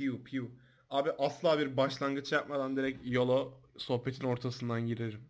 [0.00, 0.50] Piu piu.
[0.90, 5.28] Abi asla bir başlangıç yapmadan direkt yola sohbetin ortasından girerim.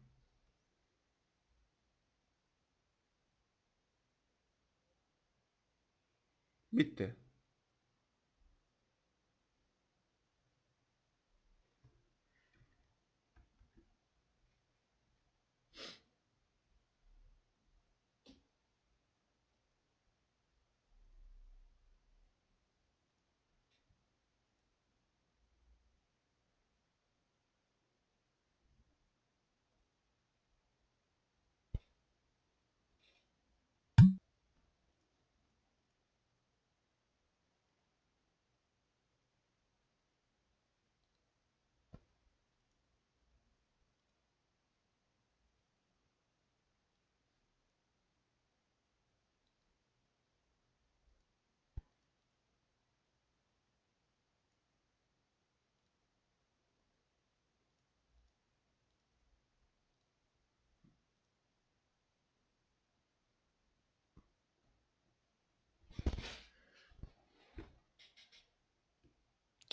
[6.72, 7.16] Bitti.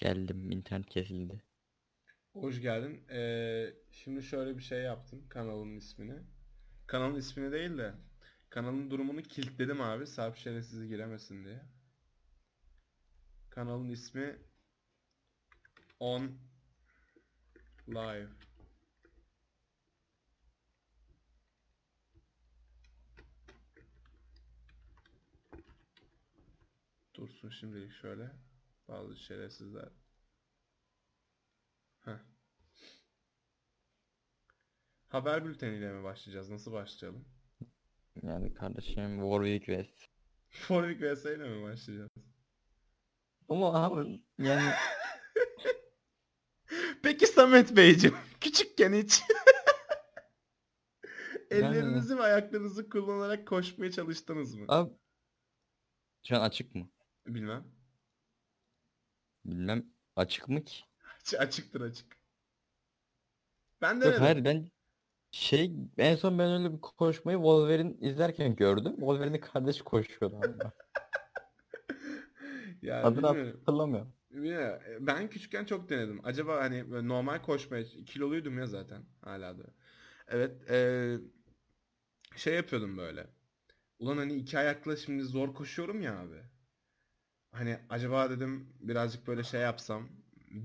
[0.07, 1.41] Geldim internet kesildi.
[2.33, 3.07] Hoş geldin.
[3.09, 6.19] Ee, şimdi şöyle bir şey yaptım kanalın ismini.
[6.87, 7.93] Kanalın ismini değil de
[8.49, 10.07] kanalın durumunu kilitledim abi.
[10.07, 11.61] Sarp şerefsizi giremesin diye.
[13.49, 14.35] Kanalın ismi
[15.99, 16.31] On
[17.87, 18.29] Live.
[27.13, 28.46] Dursun şimdilik şöyle.
[28.87, 29.89] Bazı şerefsizler.
[31.99, 32.17] Heh.
[35.09, 36.49] Haber bülteniyle mi başlayacağız?
[36.49, 37.25] Nasıl başlayalım?
[38.23, 40.09] Yani kardeşim Warwick West.
[40.51, 42.11] Warwick vs ile mi başlayacağız?
[43.49, 44.71] Ama abi yani
[47.03, 49.21] Peki Samet Beyciğim, küçükken hiç
[51.51, 54.65] ellerinizi ve ayaklarınızı kullanarak koşmaya çalıştınız mı?
[54.67, 54.91] abi
[56.27, 56.89] şu an açık mı?
[57.27, 57.76] Bilmem.
[59.47, 59.85] Bilmem
[60.15, 60.77] açık mı ki?
[61.21, 62.17] Aç- Açıktır açık.
[63.81, 64.21] Ben Yok denedim.
[64.21, 64.67] hayır ben
[65.31, 68.91] şey en son ben öyle bir koşmayı Wolverine izlerken gördüm.
[68.95, 70.37] Wolverine'in kardeşi koşuyordu.
[72.81, 73.59] Ya Adını bilmiyorum.
[73.59, 74.13] hatırlamıyorum.
[74.31, 74.81] Bilmiyorum.
[75.07, 76.19] Ben küçükken çok denedim.
[76.23, 79.63] Acaba hani normal koşmaya kiloluydum ya zaten hala da.
[80.27, 81.19] Evet, eee,
[82.35, 83.27] şey yapıyordum böyle.
[83.99, 86.43] Ulan hani iki ayakla şimdi zor koşuyorum ya abi.
[87.51, 90.09] Hani acaba dedim birazcık böyle şey yapsam,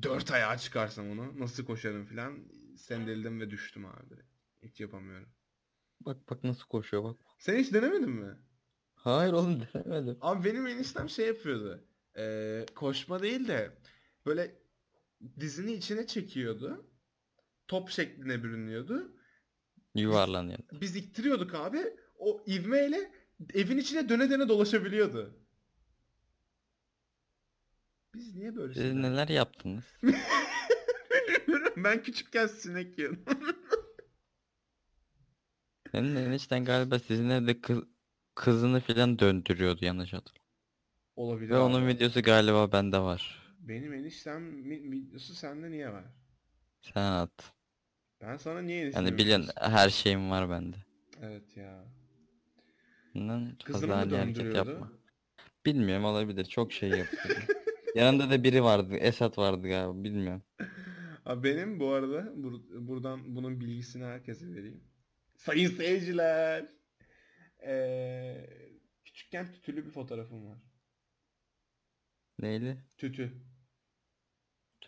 [0.02, 2.38] dört ayağa çıkarsam onu nasıl koşarım filan.
[2.76, 4.14] Sendeldim ve düştüm abi.
[4.62, 5.28] Hiç yapamıyorum.
[6.00, 7.16] Bak bak nasıl koşuyor bak.
[7.38, 8.36] Sen hiç denemedin mi?
[8.94, 10.18] Hayır oğlum denemedim.
[10.20, 11.84] Abi benim eniştem şey yapıyordu.
[12.18, 13.78] Ee, koşma değil de
[14.26, 14.62] böyle
[15.40, 16.86] dizini içine çekiyordu.
[17.68, 19.16] Top şekline bürünüyordu.
[19.94, 20.58] Yuvarlanıyor.
[20.72, 21.96] Biz iktiriyorduk abi.
[22.18, 23.12] O ivmeyle
[23.54, 25.41] evin içine döne döne dolaşabiliyordu.
[28.14, 29.02] Biz niye böyle Siz şeyler?
[29.02, 29.84] neler yaptınız?
[31.76, 33.24] Ben küçükken sinek yiyordum.
[35.92, 37.78] Senin enişten galiba sizin evde kız,
[38.34, 40.42] kızını filan döndürüyordu yanlış hatırlamıyorum.
[41.16, 41.88] Olabilir Ve onun abi.
[41.88, 43.42] videosu galiba bende var.
[43.58, 46.04] Benim eniştem mi- videosu sende niye var?
[46.80, 47.52] Sen at.
[48.20, 50.76] Ben sana niye eniştem Yani biliyorsun her şeyim var bende.
[51.22, 51.84] Evet ya.
[53.14, 54.70] Bundan Kızını mı hareket döndürüyordu?
[54.70, 54.92] yapma.
[55.66, 56.44] Bilmiyorum olabilir.
[56.44, 57.40] Çok şey yapıyordu.
[57.94, 58.96] Yanında da biri vardı.
[58.96, 60.04] Esat vardı galiba.
[60.04, 60.42] Bilmiyorum.
[61.24, 64.84] Abi benim bu arada bur- buradan bunun bilgisini herkese vereyim.
[65.36, 66.68] Sayın seyirciler.
[67.66, 68.46] Ee,
[69.04, 70.58] küçükken tütülü bir fotoğrafım var.
[72.38, 72.84] Neydi?
[72.96, 73.32] Tütü.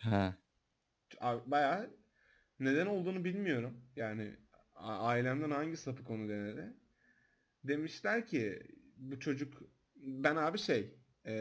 [0.01, 0.37] Ha.
[1.21, 1.89] Abi Bayağı
[2.59, 3.81] neden olduğunu bilmiyorum.
[3.95, 4.35] Yani
[4.75, 6.73] ailemden hangi sapık onu denedi.
[7.63, 8.63] Demişler ki
[8.97, 9.63] bu çocuk
[9.95, 11.33] ben abi şey e,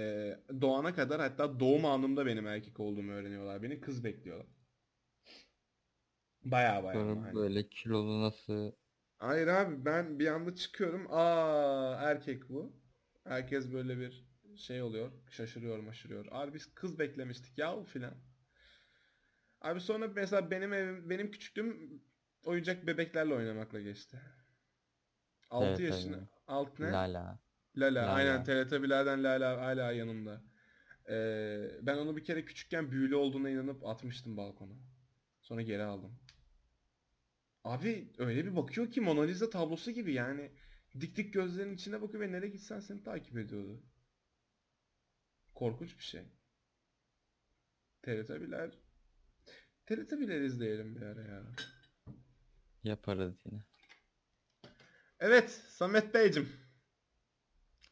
[0.60, 3.62] doğana kadar hatta doğum anımda benim erkek olduğumu öğreniyorlar.
[3.62, 4.46] Beni kız bekliyorlar.
[6.92, 7.34] Sonra ama hani.
[7.34, 8.72] böyle kilolu nasıl
[9.18, 11.06] Hayır abi ben bir anda çıkıyorum.
[11.10, 12.72] Aa erkek bu.
[13.24, 14.24] Herkes böyle bir
[14.56, 15.12] şey oluyor.
[15.30, 16.26] Şaşırıyor maşırıyor.
[16.30, 18.14] Abi biz kız beklemiştik ya filan.
[19.60, 22.02] Abi sonra mesela benim evim, benim küçüklüğüm
[22.44, 24.20] oyuncak bebeklerle oynamakla geçti.
[25.50, 26.16] 6 Evet, yaşına.
[26.16, 26.28] tabii.
[26.46, 26.92] 6 ne?
[26.92, 27.38] Lala.
[27.76, 28.02] Lala.
[28.02, 28.12] Lala.
[28.12, 30.42] Aynen Teletubbies'lerden Lala hala yanımda.
[31.08, 34.74] Ee, ben onu bir kere küçükken büyülü olduğuna inanıp atmıştım balkona.
[35.40, 36.18] Sonra geri aldım.
[37.64, 40.50] Abi öyle bir bakıyor ki Mona Lisa tablosu gibi yani.
[41.00, 43.82] Dik dik gözlerinin içine bakıyor ve nereye gitsen seni takip ediyordu.
[45.54, 46.22] Korkunç bir şey.
[48.02, 48.78] Teletabiler.
[49.86, 51.42] Teletabiler izleyelim bir ara ya.
[52.84, 53.62] Yaparız yine.
[55.20, 56.63] Evet Samet Beyciğim.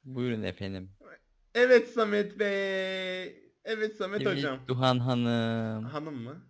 [0.04, 0.90] Buyurun efendim.
[1.54, 3.52] Evet Samet Bey.
[3.64, 4.60] Evet Samet Evet, hocam.
[4.68, 5.84] Duhan Hanım.
[5.84, 6.46] Hanım mı?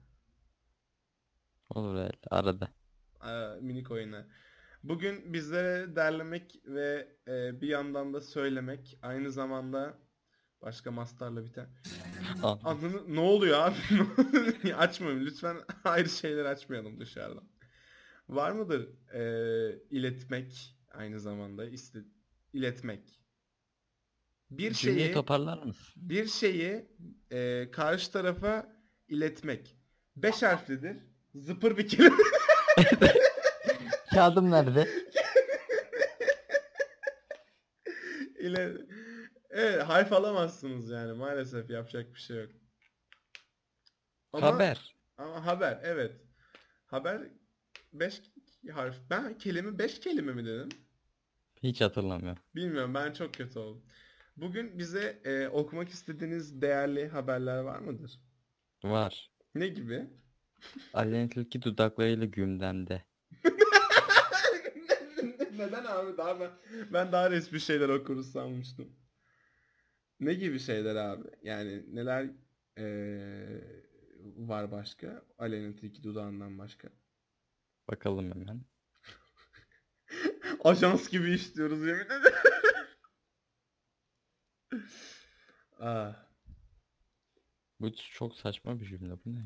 [1.71, 2.69] Olur öyle arada.
[3.21, 4.27] Aa, minik oyuna.
[4.83, 9.99] Bugün bizlere derlemek ve e, bir yandan da söylemek aynı zamanda
[10.63, 11.69] başka mastarla biten.
[12.43, 12.79] Al.
[13.09, 14.75] Ne oluyor abi?
[14.75, 17.45] Açmayın lütfen ayrı şeyler açmayalım dışarıdan.
[18.29, 19.23] Var mıdır e,
[19.91, 21.99] iletmek aynı zamanda iste,
[22.53, 23.22] iletmek?
[24.59, 25.95] Bir Cümleyi şeyi toparlar mısın?
[25.97, 26.89] bir şeyi
[27.31, 28.77] e, karşı tarafa
[29.09, 29.77] iletmek.
[30.17, 30.97] Beş harflidir.
[31.35, 32.17] Zıpır bir kelime.
[34.15, 34.89] Kağıdım nerede?
[38.41, 38.73] ile
[39.51, 42.51] evet, harf alamazsınız yani maalesef yapacak bir şey yok.
[44.33, 44.97] Ama, Haber.
[45.17, 46.13] Ama haber evet.
[46.87, 47.23] Haber
[47.93, 48.23] 5
[48.73, 48.97] harf.
[49.11, 50.69] Ben kelime 5 kelime mi dedim?
[51.63, 52.43] Hiç hatırlamıyorum.
[52.55, 53.85] Bilmiyorum ben çok kötü oldum.
[54.37, 58.21] Bugün bize e, okumak istediğiniz değerli haberler var mıdır?
[58.85, 59.31] Var.
[59.55, 60.07] Ne gibi?
[60.95, 63.05] Aleyna Tilki dudaklarıyla gündemde.
[65.53, 66.17] Neden abi?
[66.17, 66.51] Daha ben,
[66.93, 68.89] ben daha resmi şeyler okuruz sanmıştım.
[70.21, 71.29] Ne gibi şeyler abi?
[71.43, 72.31] Yani neler
[72.79, 73.65] eee,
[74.37, 75.23] var başka?
[75.39, 76.89] Aleyna Tilki dudağından başka.
[77.91, 78.61] Bakalım hemen.
[80.65, 82.52] Ajans gibi işliyoruz yemin ederim.
[85.83, 86.15] Ah.
[87.81, 89.37] Bu çok saçma bir cümle bu ne?
[89.39, 89.45] ya?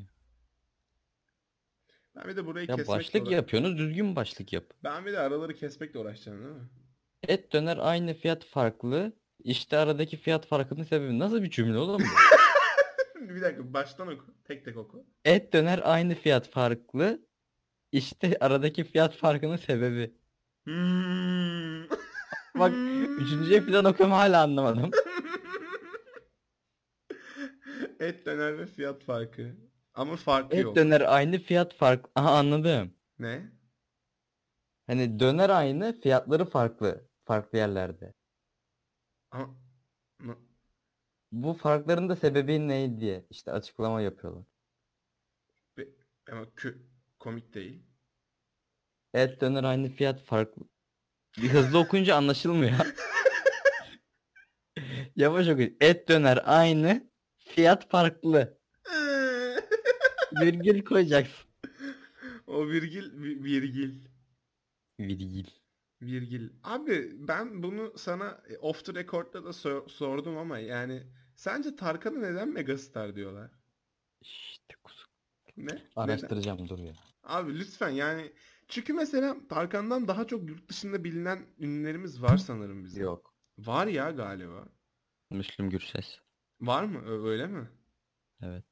[2.15, 4.63] Ben bir de burayı Ya kesmekle başlık uğra- yapıyorsunuz düzgün başlık yap.
[4.83, 6.69] Ben bir de araları kesmekle uğraşacağım değil mi?
[7.27, 9.13] Et döner aynı fiyat farklı.
[9.43, 13.29] İşte aradaki fiyat farkının sebebi nasıl bir cümle oğlum bu?
[13.35, 14.25] bir dakika baştan oku.
[14.45, 15.05] Tek tek oku.
[15.25, 17.25] Et döner aynı fiyat farklı.
[17.91, 20.13] İşte aradaki fiyat farkının sebebi.
[20.63, 21.83] Hmm.
[22.59, 22.71] Bak
[23.19, 24.91] üçüncüye falan okuyorum hala anlamadım.
[27.99, 29.55] Et döner ve fiyat farkı.
[29.93, 30.75] Ama farkı Et yok.
[30.75, 32.11] döner aynı fiyat farklı.
[32.15, 32.93] Aha anladım.
[33.19, 33.51] Ne?
[34.87, 37.07] Hani döner aynı fiyatları farklı.
[37.25, 38.13] Farklı yerlerde.
[39.31, 39.57] Ama...
[41.31, 44.43] Bu farkların da sebebi ne diye işte açıklama yapıyorlar.
[46.31, 46.77] Ama kö-
[47.19, 47.83] komik değil.
[49.13, 50.63] Et döner aynı fiyat farklı.
[51.37, 52.73] Bir hızlı okuyunca anlaşılmıyor.
[55.15, 55.77] Yavaş okuyun.
[55.81, 57.09] Et döner aynı
[57.47, 58.57] fiyat farklı.
[60.41, 61.47] Virgül koyacaksın.
[62.47, 63.95] o virgül vi- virgül
[64.99, 65.45] Virgül.
[66.01, 66.49] virgül.
[66.63, 71.03] Abi ben bunu sana off the record'da da so- sordum ama yani
[71.35, 73.51] sence Tarkan'a neden megastar diyorlar?
[74.21, 75.09] İşte kusuk.
[75.57, 75.63] Ne?
[75.65, 75.81] Neden?
[75.95, 76.93] Araştıracağım dur ya.
[77.23, 78.33] Abi lütfen yani
[78.67, 83.03] çünkü mesela Tarkan'dan daha çok yurt dışında bilinen ünlülerimiz var sanırım bizim.
[83.03, 83.33] Yok.
[83.59, 84.67] Var ya galiba.
[85.31, 86.19] Müslüm Gürses.
[86.61, 87.27] Var mı?
[87.29, 87.69] Öyle mi?
[88.41, 88.65] Evet.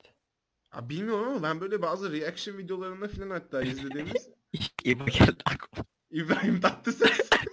[0.72, 4.30] Abi bilmiyorum ama ben böyle bazı reaction videolarında falan hatta izlediğimiz
[4.84, 5.86] İyi geldi aklıma.
[6.12, 7.30] İbrahim Tatlıses.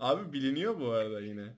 [0.00, 1.56] Abi biliniyor bu arada yine.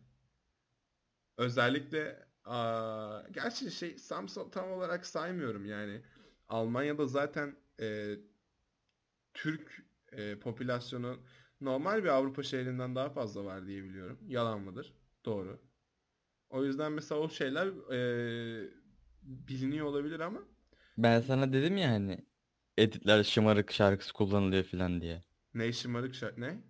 [1.36, 6.02] Özellikle aa, gerçi şey Samsung tam olarak saymıyorum yani.
[6.48, 8.16] Almanya'da zaten e,
[9.34, 11.20] Türk e, popülasyonu
[11.60, 14.18] normal bir Avrupa şehrinden daha fazla var diye biliyorum.
[14.26, 14.94] Yalan mıdır?
[15.24, 15.71] Doğru.
[16.52, 18.70] O yüzden mesela o şeyler e,
[19.22, 20.40] biliniyor olabilir ama
[20.96, 22.26] Ben sana dedim ya hani
[22.78, 25.24] editler şımarık şarkısı kullanılıyor filan diye.
[25.54, 26.62] ne şımarık şa- ne?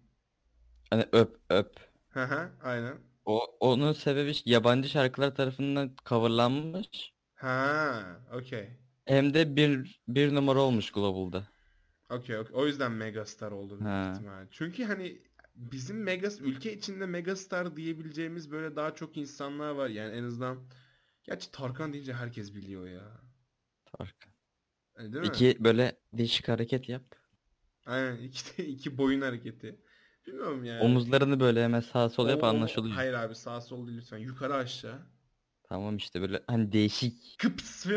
[0.90, 1.92] Hani öp öp.
[2.08, 2.98] Hı hı aynen.
[3.24, 7.12] O onun sebebi yabancı şarkılar tarafından coverlanmış.
[7.42, 8.66] Ha, okey.
[9.06, 11.48] Hem de bir bir numara olmuş global'da.
[12.10, 12.56] Okey, okey.
[12.56, 14.02] O yüzden megastar oldu büyük Ha.
[14.04, 14.48] ihtimalle.
[14.50, 15.22] Çünkü hani
[15.54, 19.88] bizim megas ülke içinde megastar diyebileceğimiz böyle daha çok insanlar var.
[19.88, 20.58] Yani en azından
[21.24, 23.20] gerçi Tarkan deyince herkes biliyor ya.
[23.84, 24.32] Tarkan.
[24.94, 25.28] Hani değil mi?
[25.28, 27.02] İki böyle değişik hareket yap.
[27.86, 29.80] Aynen iki iki boyun hareketi.
[30.26, 30.84] Bilmiyorum yani.
[30.84, 32.94] Omuzlarını böyle hemen sağa sola yap anlaşılıyor.
[32.94, 34.18] Hayır abi sağ sol değil lütfen.
[34.18, 34.98] Yukarı aşağı.
[35.68, 37.36] Tamam işte böyle hani değişik.
[37.38, 37.86] Kıps.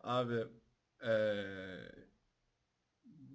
[0.00, 0.44] Abi
[1.02, 1.92] eee,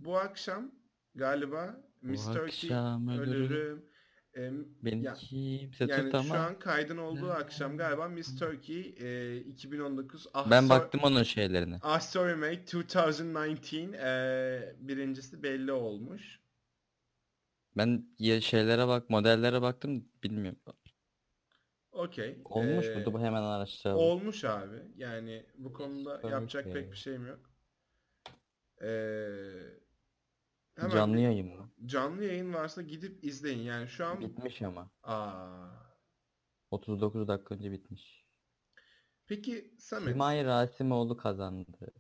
[0.03, 0.71] bu akşam
[1.17, 2.17] galiba Bu Mr.
[2.33, 3.33] Turkey akşam ölürüm.
[3.33, 3.85] ölürüm.
[4.33, 6.27] Em, Beni ya- kimse yani tutamaz.
[6.27, 11.23] şu an kaydın olduğu akşam galiba Miss Turkey e, 2019 ah, Ben so- baktım onun
[11.23, 11.79] şeylerine.
[11.81, 16.39] Ah sorry mate 2019 e, birincisi belli olmuş.
[17.77, 20.59] Ben ya şeylere bak, modellere baktım bilmiyorum.
[21.91, 22.37] Okey.
[22.45, 23.05] Olmuş Ee, mu?
[23.05, 23.99] Dur hemen araştıralım.
[23.99, 24.75] Olmuş abi.
[24.97, 26.73] Yani bu konuda Tabii yapacak ki.
[26.73, 27.39] pek bir şeyim yok.
[28.81, 29.86] Ee,
[30.77, 31.71] hemen Canlı yayın mı?
[31.85, 33.59] canlı yayın varsa gidip izleyin.
[33.61, 34.91] Yani şu an Bitmiş ama.
[35.03, 35.67] Aa.
[36.71, 38.25] 39 dakika önce bitmiş.
[39.27, 41.93] Peki Samet, Simay Rasimoğlu kazandı.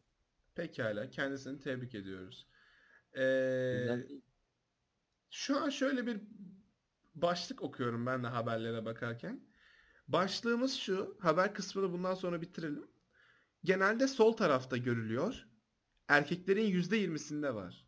[0.55, 2.47] pekala kendisini tebrik ediyoruz.
[3.17, 3.97] Ee,
[5.29, 6.21] şu an şöyle bir
[7.15, 9.47] başlık okuyorum ben de haberlere bakarken.
[10.07, 12.87] Başlığımız şu, haber kısmını bundan sonra bitirelim.
[13.63, 15.47] Genelde sol tarafta görülüyor.
[16.07, 17.86] Erkeklerin %20'sinde var.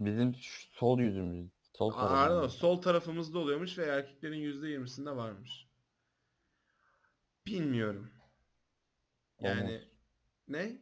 [0.00, 1.50] Bizim şu sol yüzümüz.
[1.74, 2.52] Sol Aa, tarafımız.
[2.52, 5.66] sol tarafımızda oluyormuş ve erkeklerin %20'sinde varmış.
[7.46, 8.10] Bilmiyorum.
[9.40, 9.88] Yani Omuz.
[10.48, 10.78] ne?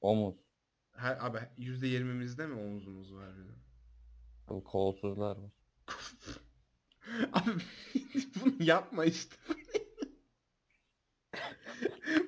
[0.00, 0.34] Omuz.
[0.92, 3.58] Her, abi %20'mizde mi omuzumuz var bizim?
[4.48, 5.50] Bu kolsuzlar var.
[7.32, 7.50] Abi
[8.44, 9.36] bunu yapma işte.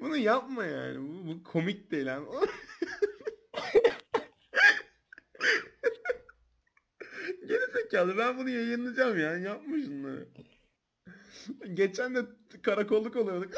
[0.00, 0.98] Bunu yapma yani.
[1.00, 2.26] Bu, bu komik değil lan.
[7.48, 9.36] Gerizekalı ben bunu yayınlayacağım ya.
[9.38, 10.28] Yapma şunları.
[11.74, 12.26] Geçen de
[12.62, 13.54] karakolluk oluyorduk.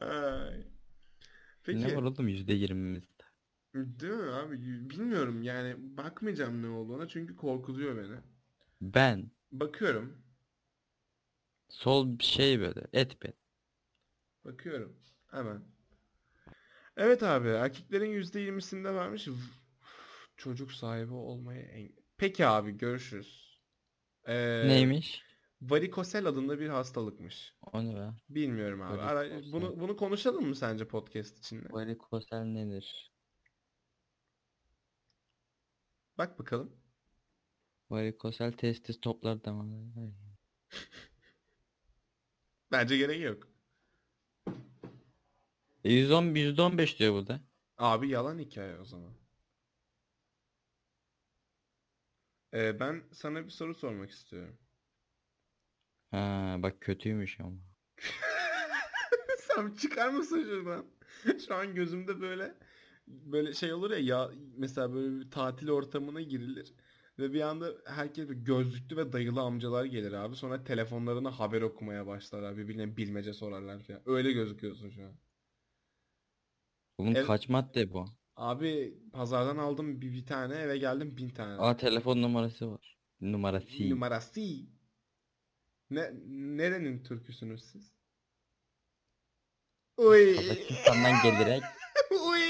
[0.00, 0.64] Ay.
[1.62, 1.80] Peki.
[1.80, 3.18] Ne var oğlum %20'mizde?
[3.74, 4.62] Değil mi abi?
[4.90, 8.16] Bilmiyorum yani bakmayacağım ne olduğuna çünkü korkutuyor beni.
[8.80, 10.22] Ben Bakıyorum.
[11.68, 13.34] sol bir şey böyle et bet.
[14.44, 14.96] Bakıyorum.
[15.26, 15.62] Hemen.
[16.98, 19.28] Evet abi erkeklerin %20'sinde varmış.
[19.28, 19.32] V-
[20.36, 21.92] Çocuk sahibi olmayı en...
[22.16, 23.60] Peki abi görüşürüz.
[24.24, 25.22] Ee, Neymiş?
[25.62, 27.54] Varikosel adında bir hastalıkmış.
[27.72, 28.10] O ne be?
[28.28, 29.00] Bilmiyorum abi.
[29.00, 29.52] Ara- Varikosel.
[29.52, 31.68] bunu bunu konuşalım mı sence podcast içinde?
[31.70, 33.12] Varikosel nedir?
[36.18, 36.76] Bak bakalım.
[37.90, 40.12] Varikosel testis toplar damarları.
[42.72, 43.48] Bence gerek yok.
[45.84, 47.40] E, 110 %15 diyor burada.
[47.78, 49.12] Abi yalan hikaye o zaman.
[52.54, 54.58] Ee, ben sana bir soru sormak istiyorum.
[56.10, 57.56] Ha bak kötüymüş ama.
[59.38, 60.86] Sen çıkar mısın şuradan?
[61.46, 62.54] Şu an gözümde böyle
[63.08, 66.74] böyle şey olur ya ya mesela böyle bir tatil ortamına girilir
[67.18, 70.36] ve bir anda herkes böyle gözlüklü ve dayılı amcalar gelir abi.
[70.36, 72.58] Sonra telefonlarına haber okumaya başlar abi.
[72.62, 74.02] Birbirine bilmece sorarlar falan.
[74.06, 75.12] Öyle gözüküyorsun şu an.
[76.98, 78.06] Bunun El- kaç madde bu?
[78.36, 81.62] Abi pazardan aldım bir, bir tane eve geldim bin tane.
[81.62, 82.98] Aa telefon numarası var.
[83.20, 83.90] Numarası.
[83.90, 84.40] Numarası.
[85.90, 87.92] Ne, nerenin türküsünüz siz?
[89.96, 90.36] Uy.
[90.36, 91.62] Kazakistan'dan gelerek.
[92.10, 92.44] Uy.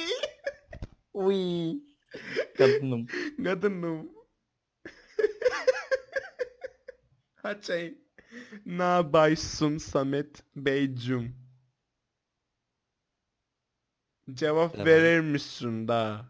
[1.14, 1.80] Uy.
[2.58, 3.06] Kadınım.
[3.44, 4.12] Kadınım.
[7.34, 7.94] Haçay.
[8.66, 11.47] Ne yapıyorsun Samet Beyciğim?
[14.34, 14.86] Cevap Devam.
[14.86, 16.28] verir misin daha?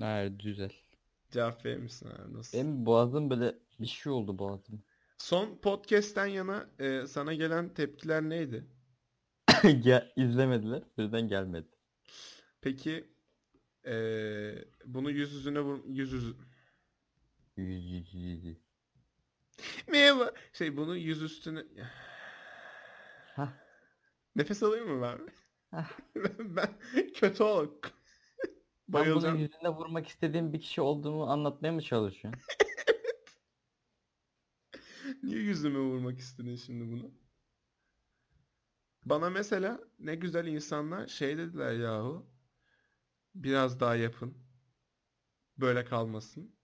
[0.00, 0.72] Hayır düzel.
[1.30, 2.34] Cevap verir misin abi?
[2.34, 2.58] Nasıl?
[2.58, 4.82] Benim boğazım böyle bir şey oldu boğazım.
[5.18, 8.64] Son podcast'ten yana e, sana gelen tepkiler neydi?
[9.80, 10.82] Gel, izlemediler.
[10.98, 11.68] Yüzden gelmedi.
[12.60, 13.08] Peki
[13.86, 13.94] e,
[14.84, 16.34] bunu yüz yüzüne vur yüz yüz
[17.56, 18.44] Yüz yüz yüz.
[18.44, 18.56] yüz.
[19.88, 20.32] Merhaba.
[20.52, 21.60] Şey bunu yüz üstüne
[23.36, 23.52] Hah.
[24.36, 25.28] Nefes alayım mı ben?
[25.70, 25.90] Hah.
[26.38, 26.78] ben
[27.14, 27.68] kötü ol.
[28.88, 32.42] Ben bunun yüzüne vurmak istediğim bir kişi olduğumu anlatmaya mı çalışıyorsun?
[35.22, 37.10] Niye yüzüme vurmak istedin şimdi bunu?
[39.04, 42.26] Bana mesela ne güzel insanlar şey dediler yahu.
[43.34, 44.38] Biraz daha yapın.
[45.58, 46.56] Böyle kalmasın.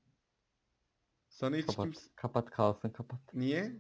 [1.29, 1.85] Sana hiç Kapat.
[1.85, 2.11] kimse...
[2.17, 3.21] Kapat kalsın kapat.
[3.35, 3.77] Niye?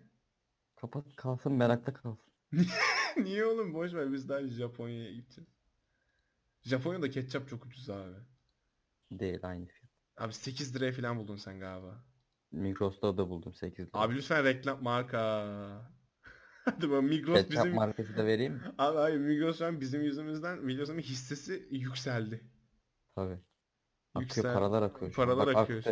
[0.76, 2.33] Kapat kalsın merakta kalsın.
[3.25, 3.75] Niye oğlum?
[3.75, 5.50] Boş ver biz daha Japonya'ya gideceğiz.
[6.62, 8.16] Japonya'da ketçap çok ucuz abi.
[9.11, 9.92] Değil aynı fiyat.
[10.16, 12.04] Abi 8 liraya falan buldun sen galiba.
[12.52, 13.90] Migros'ta da buldum 8 lira.
[13.92, 15.92] Abi lütfen reklam marka.
[16.64, 17.75] Hadi bak Migros Ketçap bizim...
[17.75, 18.61] markası da vereyim mi?
[18.78, 22.45] Abi hayır Migros şu an bizim yüzümüzden biliyorsun hissesi yükseldi.
[23.14, 23.38] Tabii.
[24.14, 25.12] Akıyor Yüksel- paralar akıyor.
[25.12, 25.83] paralar Bak, akıyor.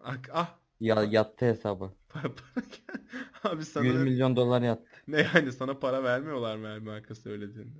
[0.00, 0.58] Ak ah.
[0.80, 1.92] Ya, yattı hesabı.
[3.44, 5.04] Abi sana 100 milyon dolar yattı.
[5.08, 7.78] ne yani sana para vermiyorlar mı her marka söylediğinde?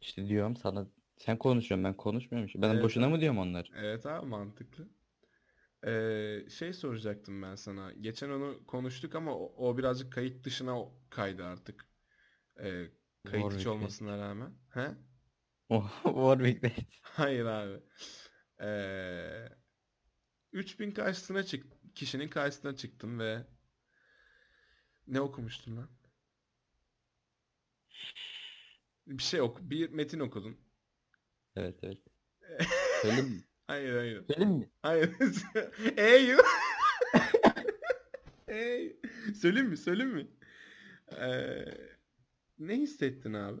[0.00, 0.86] İşte diyorum sana
[1.18, 2.50] sen konuşuyorsun ben konuşmuyorum.
[2.62, 3.10] Ben Evet boşuna abi.
[3.10, 3.68] mı diyorum onları?
[3.72, 4.88] Evet abi mantıklı.
[5.86, 7.92] Ee, şey soracaktım ben sana.
[7.92, 10.76] Geçen onu konuştuk ama o, o birazcık kayıt dışına
[11.10, 11.86] kaydı artık.
[12.60, 12.86] Ee,
[13.24, 14.54] kayıt Warwick içi olmasına rağmen.
[14.74, 14.90] He?
[16.04, 16.86] Warwick.
[17.00, 17.80] Hayır abi.
[18.60, 19.48] Ee,
[20.52, 23.46] 3000 karşısına çık kişinin karşısına çıktın ve
[25.06, 25.90] ne okumuştun lan?
[29.06, 30.56] Bir şey oku, bir metin okudun.
[31.56, 31.98] Evet evet.
[33.02, 33.44] Söyleyeyim mi?
[33.66, 34.26] Hayır hayır.
[34.26, 34.70] Söyleyeyim mi?
[34.82, 35.10] Hayır.
[35.96, 36.30] Ey.
[38.48, 39.00] Ey.
[39.40, 39.76] Söyleyeyim mi?
[39.76, 40.30] Söyleyeyim mi?
[41.12, 41.64] Ee,
[42.58, 43.60] ne hissettin abi?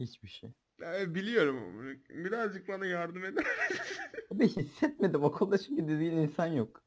[0.00, 0.52] Hiçbir şey.
[0.82, 1.86] Ee, biliyorum.
[2.10, 3.46] Birazcık bana yardım eder.
[4.34, 5.24] Abi hissetmedim.
[5.24, 6.82] Okulda çünkü düzgün insan yok.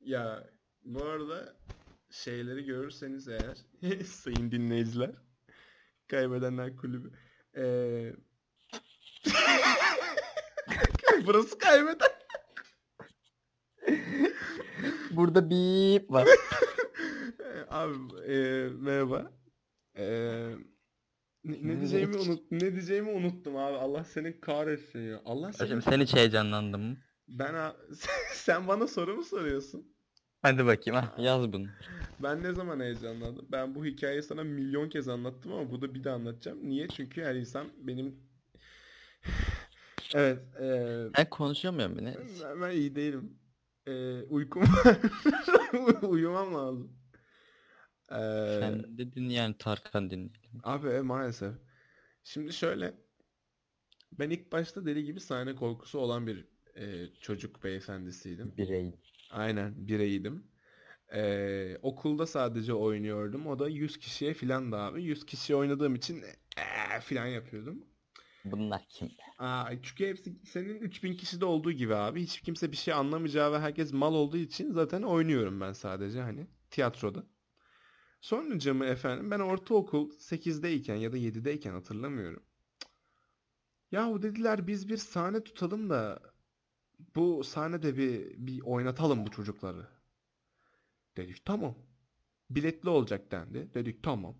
[0.00, 0.50] ya
[0.84, 1.56] bu arada
[2.10, 3.56] şeyleri görürseniz eğer
[4.04, 5.10] sayın dinleyiciler
[6.08, 7.10] kaybedenler kulübü
[7.56, 8.12] ee...
[11.26, 12.08] burası kaybeden
[15.10, 16.28] Burada bip var.
[17.68, 19.32] Abi e, merhaba.
[19.96, 20.04] E,
[21.44, 23.76] ne, ne diyeceğimi unut ne diyeceğimi unuttum abi.
[23.76, 25.22] Allah seni kahretsin ya.
[25.24, 25.68] Allah seni.
[25.68, 26.96] Şimdi sen hiç heyecanlandın mı?
[27.28, 27.76] Ben a-
[28.34, 29.92] sen bana soru mu soruyorsun?
[30.42, 31.66] Hadi bakayım ha yaz bunu.
[32.22, 33.46] Ben ne zaman heyecanlandım?
[33.52, 36.58] Ben bu hikayeyi sana milyon kez anlattım ama burada bir de anlatacağım.
[36.68, 36.88] Niye?
[36.88, 38.14] Çünkü her insan benim
[40.14, 40.38] Evet.
[40.60, 42.04] E, Sen konuşamıyor musun?
[42.04, 42.14] Ne?
[42.44, 43.38] ben, ben iyi değilim.
[43.86, 44.96] E, uykum var.
[46.02, 46.92] Uyumam lazım.
[48.12, 50.60] E, Sen dedin yani Tarkan dinleyelim.
[50.64, 51.54] Abi e, maalesef.
[52.24, 52.94] Şimdi şöyle.
[54.12, 58.56] Ben ilk başta deli gibi sahne korkusu olan bir e, çocuk beyefendisiydim.
[58.56, 58.94] Birey.
[59.30, 60.46] Aynen bireydim.
[61.14, 63.46] E, okulda sadece oynuyordum.
[63.46, 65.02] O da 100 kişiye filan da abi.
[65.02, 67.84] 100 kişi oynadığım için e, filan yapıyordum.
[68.44, 69.10] Bunlar kim?
[69.38, 72.22] Aa, çünkü hepsi senin 3000 kişide olduğu gibi abi.
[72.22, 76.46] Hiç kimse bir şey anlamayacağı ve herkes mal olduğu için zaten oynuyorum ben sadece hani
[76.70, 77.24] tiyatroda.
[78.22, 82.42] Sonuca mı efendim ben ortaokul 8'deyken ya da 7'deyken hatırlamıyorum.
[83.90, 86.22] Yahu dediler biz bir sahne tutalım da
[87.16, 89.86] bu sahnede bir, bir oynatalım bu çocukları.
[91.16, 91.74] Dedik tamam.
[92.50, 93.74] Biletli olacak dendi.
[93.74, 94.36] Dedik tamam.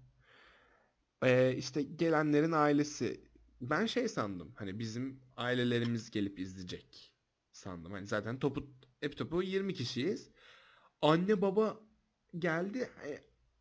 [1.23, 3.25] Ee, işte gelenlerin ailesi
[3.61, 4.55] ben şey sandım.
[4.57, 7.13] Hani bizim ailelerimiz gelip izleyecek
[7.53, 7.93] sandım.
[7.93, 10.31] Hani zaten topu hep topu 20 kişiyiz.
[11.03, 11.81] Anne baba
[12.39, 12.91] geldi.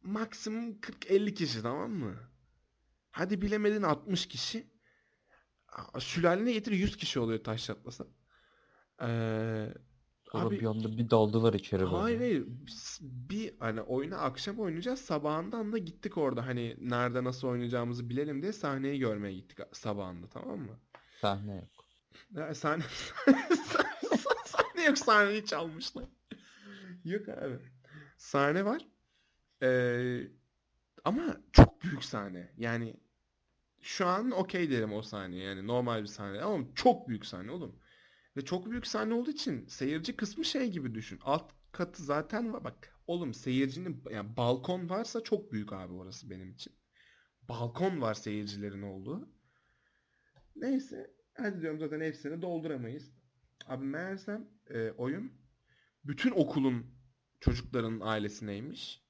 [0.01, 2.15] Maksimum 40-50 kişi tamam mı?
[3.11, 4.71] Hadi bilemedin 60 kişi.
[5.99, 8.05] Sülalene getir 100 kişi oluyor taş çatlasa.
[9.01, 9.73] Ee,
[10.31, 11.95] Sonra abi bir anda bir daldılar içeri böyle.
[11.95, 12.45] hayır hayır
[13.01, 18.53] bir hani oyunu akşam oynayacağız sabahından da gittik orada hani nerede nasıl oynayacağımızı bilelim diye
[18.53, 20.79] sahneyi görmeye gittik sabahında tamam mı?
[21.21, 21.69] Sahne yok.
[22.31, 22.83] Ya, sahne
[24.45, 26.05] sahne yok sahneyi çalmışlar.
[27.05, 27.59] Yok abi.
[28.17, 28.87] Sahne var.
[29.63, 30.27] Ee,
[31.03, 32.53] ama çok büyük sahne.
[32.57, 32.95] Yani
[33.81, 35.37] şu an okey derim o sahne.
[35.37, 37.79] Yani normal bir sahne ama çok büyük sahne oğlum.
[38.37, 41.19] Ve çok büyük sahne olduğu için seyirci kısmı şey gibi düşün.
[41.23, 42.63] Alt katı zaten var.
[42.63, 46.73] Bak oğlum seyircinin yani balkon varsa çok büyük abi orası benim için.
[47.49, 49.29] Balkon var seyircilerin olduğu.
[50.55, 51.13] Neyse.
[51.33, 53.11] Hadi diyorum zaten hepsini dolduramayız.
[53.67, 55.31] Abi meğersem e, oyun
[56.05, 56.85] bütün okulun
[57.39, 59.03] çocukların ailesineymiş.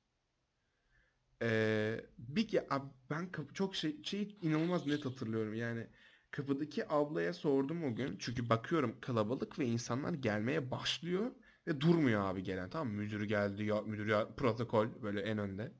[1.41, 5.53] Ee, bir abi ben kapı çok şey, şey inanılmaz net hatırlıyorum.
[5.53, 5.87] Yani
[6.31, 8.15] kapıdaki ablaya sordum o gün.
[8.19, 11.31] Çünkü bakıyorum kalabalık ve insanlar gelmeye başlıyor
[11.67, 12.69] ve durmuyor abi gelen.
[12.69, 12.93] Tamam mı?
[12.93, 15.71] Müdür geldi ya müdür ya protokol böyle en önde.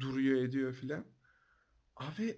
[0.00, 1.04] Duruyor ediyor filan.
[1.96, 2.36] Abi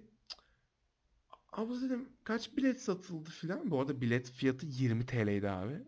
[1.52, 3.70] abla dedim kaç bilet satıldı filan.
[3.70, 5.82] Bu arada bilet fiyatı 20 TL'ydi abi.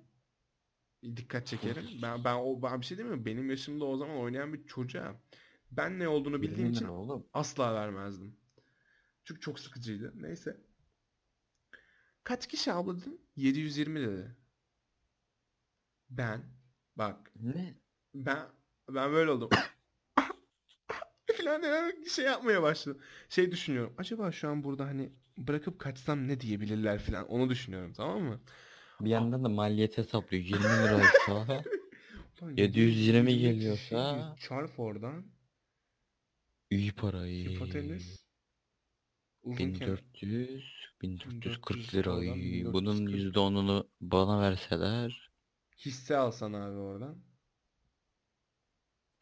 [1.17, 1.85] Dikkat çekerim.
[2.03, 3.27] Ben ben o ben bir şey demiyorum.
[3.27, 5.21] Benim yaşımda o zaman oynayan bir çocuğa
[5.71, 7.27] ben ne olduğunu bildiğim 20 için oğlum.
[7.33, 8.37] asla vermezdim.
[9.25, 10.13] Çünkü çok sıkıcıydı.
[10.15, 10.61] Neyse.
[12.25, 13.19] Kaç kişi abla dedim?
[13.37, 14.37] 720 dedi.
[16.11, 16.43] Ben
[16.97, 17.75] bak Ne?
[18.15, 18.39] ben
[18.91, 19.49] ben böyle oldum.
[21.45, 23.01] Falan şey yapmaya başladım.
[23.29, 23.95] Şey düşünüyorum.
[23.99, 27.29] Acaba şu an burada hani bırakıp kaçsam ne diyebilirler falan.
[27.29, 28.41] Onu düşünüyorum tamam mı?
[29.01, 30.45] Bir yandan da maliyet hesaplıyor.
[30.45, 31.65] 20 liraysa
[32.43, 35.27] Ulan 720 kişi geliyorsa- çarp oradan.
[36.71, 37.49] İyi para iyi.
[37.55, 38.27] Hipotenüs.
[39.43, 40.03] Uzun kenar.
[40.15, 40.65] 1400
[41.03, 42.11] 1440 lira.
[42.13, 42.65] oradan iyi.
[42.65, 42.75] 1440.
[42.75, 45.31] Bunun %10'unu bana verseler
[45.79, 47.19] Hisse alsan abi oradan.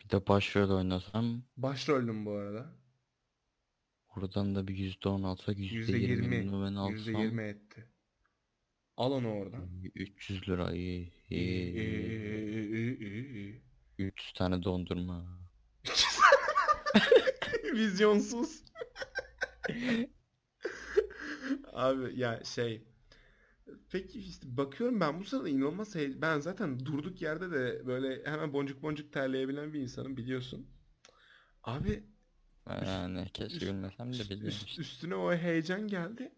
[0.01, 2.77] bir de başrol oynasam Başroldüm bu arada.
[4.17, 5.97] oradan da bir %10 alsak %20.
[5.97, 7.89] %20'ini ben alsam %20 etti.
[8.97, 9.69] Al onu oradan.
[9.95, 11.13] 300 lira iyi.
[11.31, 12.09] İyi, iyi, iyi.
[12.09, 13.63] iyi, iyi, iyi, iyi.
[13.99, 15.39] 300 tane dondurma.
[17.75, 18.64] Vizyonsuz.
[21.73, 22.85] Abi ya şey
[23.90, 28.53] Peki işte bakıyorum ben bu sırada inanılmaz hey- ben zaten durduk yerde de böyle hemen
[28.53, 30.67] boncuk boncuk terleyebilen bir insanım biliyorsun.
[31.62, 32.05] Abi
[32.87, 36.33] Yani keşke üst, bilmesem de biliyorum üst- üstüne o heyecan geldi.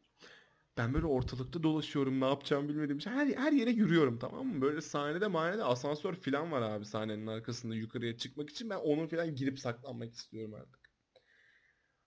[0.79, 2.21] Ben böyle ortalıkta dolaşıyorum.
[2.21, 4.61] Ne yapacağımı bilmediğim için her, her yere yürüyorum tamam mı?
[4.63, 8.71] Böyle sahnede mahnede asansör falan var abi sahnenin arkasında yukarıya çıkmak için.
[8.71, 10.76] Ben onun falan girip saklanmak istiyorum artık.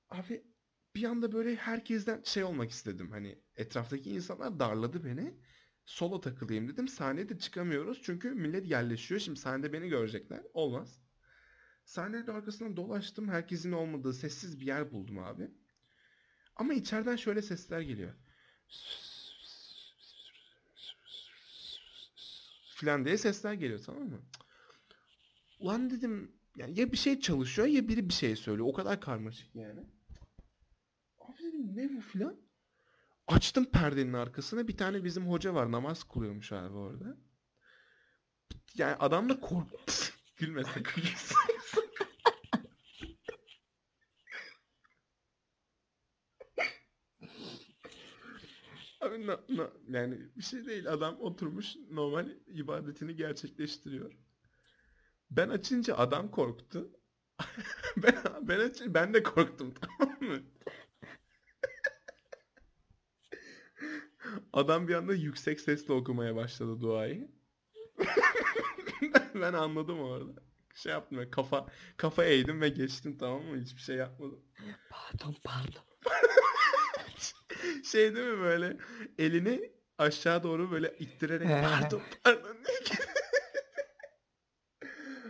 [0.09, 0.43] Abi
[0.95, 3.11] bir anda böyle herkesten şey olmak istedim.
[3.11, 5.33] Hani etraftaki insanlar darladı beni.
[5.85, 6.87] Solo takılayım dedim.
[6.87, 9.21] Sahneye de çıkamıyoruz çünkü millet yerleşiyor.
[9.21, 10.41] Şimdi sahnede beni görecekler.
[10.53, 11.01] Olmaz.
[11.85, 13.29] Sahnenin arkasından dolaştım.
[13.29, 15.51] Herkesin olmadığı sessiz bir yer buldum abi.
[16.55, 18.13] Ama içeriden şöyle sesler geliyor.
[22.75, 24.21] Filan diye sesler geliyor tamam mı?
[25.59, 28.67] Ulan dedim yani ya bir şey çalışıyor ya biri bir şey söylüyor.
[28.67, 29.98] O kadar karmaşık yani.
[31.29, 32.35] Abi ne bu filan?
[33.27, 37.17] Açtım perdenin arkasına bir tane bizim hoca var namaz kılıyormuş abi orada.
[38.75, 39.93] Yani adam da korktu.
[40.37, 41.03] Gülme sakın.
[49.01, 54.11] Abi na- na- yani bir şey değil adam oturmuş normal ibadetini gerçekleştiriyor.
[55.31, 56.91] Ben açınca adam korktu.
[57.97, 58.15] Ben
[58.47, 60.39] ben açınca ben de korktum tamam mı?
[64.53, 67.31] Adam bir anda yüksek sesle okumaya başladı duayı.
[69.35, 70.41] Ben anladım orada.
[70.75, 71.65] Şey yaptım ya, kafa
[71.97, 73.57] kafa eğdim ve geçtim tamam mı?
[73.61, 74.39] Hiçbir şey yapmadım.
[74.89, 75.83] Pardon pardon.
[77.83, 78.77] Şey değil mi böyle
[79.17, 82.57] elini aşağı doğru böyle ittirerek pardon pardon.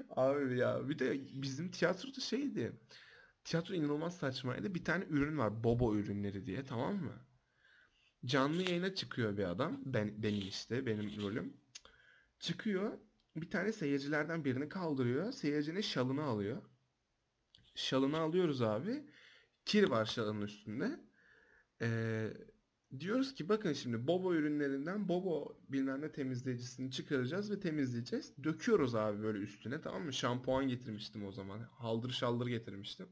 [0.10, 2.74] Abi ya bir de bizim tiyatroda şeydi.
[3.44, 4.76] Tiyatro inanılmaz saçmaydı.
[4.76, 5.64] Bir tane ürün var.
[5.64, 7.14] Bobo ürünleri diye tamam mı?
[8.26, 9.82] Canlı yayına çıkıyor bir adam.
[9.86, 11.58] Ben, benim işte benim rolüm.
[12.40, 12.98] Çıkıyor.
[13.36, 15.32] Bir tane seyircilerden birini kaldırıyor.
[15.32, 16.62] Seyircinin şalını alıyor.
[17.76, 19.06] Şalını alıyoruz abi.
[19.66, 21.00] Kir var şalının üstünde.
[21.82, 22.34] Ee,
[23.00, 28.44] diyoruz ki bakın şimdi Bobo ürünlerinden Bobo bilmem ne temizleyicisini çıkaracağız ve temizleyeceğiz.
[28.44, 30.14] Döküyoruz abi böyle üstüne tamam mı?
[30.14, 31.60] Şampuan getirmiştim o zaman.
[31.60, 33.10] Haldır şaldır getirmiştim.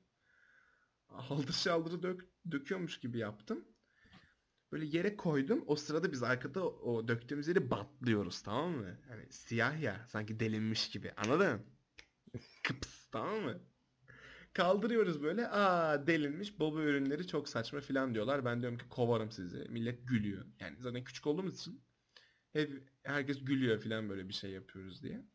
[1.08, 3.66] Haldır şaldırı dök, döküyormuş gibi yaptım.
[4.72, 5.64] Böyle yere koydum.
[5.68, 8.98] O sırada biz arkada o döktüğümüz yeri batlıyoruz tamam mı?
[9.10, 11.62] Yani siyah ya sanki delinmiş gibi anladın?
[12.64, 13.62] Kıps tamam mı?
[14.54, 15.48] Kaldırıyoruz böyle.
[15.48, 18.46] Aa delinmiş baba ürünleri çok saçma filan diyorlar.
[18.46, 19.58] Ben diyorum ki kovarım sizi.
[19.70, 20.46] Millet gülüyor.
[20.60, 21.86] Yani zaten küçük olduğumuz için
[22.54, 25.26] hep herkes gülüyor filan böyle bir şey yapıyoruz diye.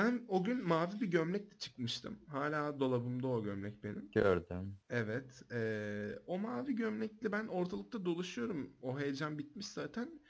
[0.00, 2.18] Ben o gün mavi bir gömlekle çıkmıştım.
[2.28, 4.10] Hala dolabımda o gömlek benim.
[4.12, 4.76] Gördüm.
[4.90, 5.42] Evet.
[5.50, 8.70] eee, o mavi gömlekle ben ortalıkta dolaşıyorum.
[8.82, 10.20] O heyecan bitmiş zaten.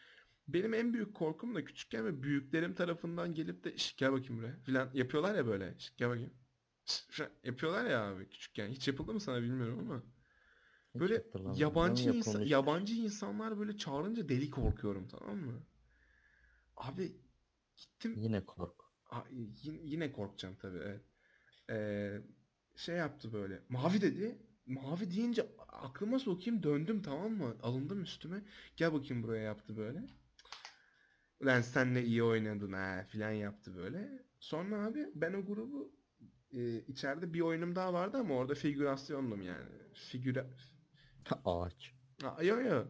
[0.48, 4.56] Benim en büyük korkum da küçükken ve büyüklerim tarafından gelip de şş gel bakayım buraya
[4.56, 5.74] filan yapıyorlar ya böyle.
[5.78, 6.30] Şş gel bakayım.
[6.84, 8.68] Şş, yapıyorlar ya abi küçükken.
[8.68, 10.02] Hiç yapıldı mı sana bilmiyorum ama.
[10.94, 11.24] Böyle
[11.58, 15.52] yabancı insan, yabancı insanlar böyle çağırınca deli korkuyorum tamam mı?
[16.76, 17.12] Abi
[17.76, 18.79] gittim Yine kork.
[19.62, 21.00] Yine korkacağım tabii evet.
[21.70, 22.18] Ee,
[22.76, 23.62] şey yaptı böyle.
[23.68, 24.38] Mavi dedi.
[24.66, 27.56] Mavi deyince aklıma sokayım döndüm tamam mı?
[27.62, 28.42] Alındım üstüme.
[28.76, 30.02] Gel bakayım buraya yaptı böyle.
[31.40, 34.22] Ulan sen ne iyi oynadın ha filan yaptı böyle.
[34.40, 35.92] Sonra abi ben o grubu
[36.52, 39.68] e, içeride bir oyunum daha vardı ama orada figürasyondum yani.
[39.94, 40.46] Figüra...
[41.44, 41.94] Ağaç.
[42.22, 42.84] Ha, yo yo.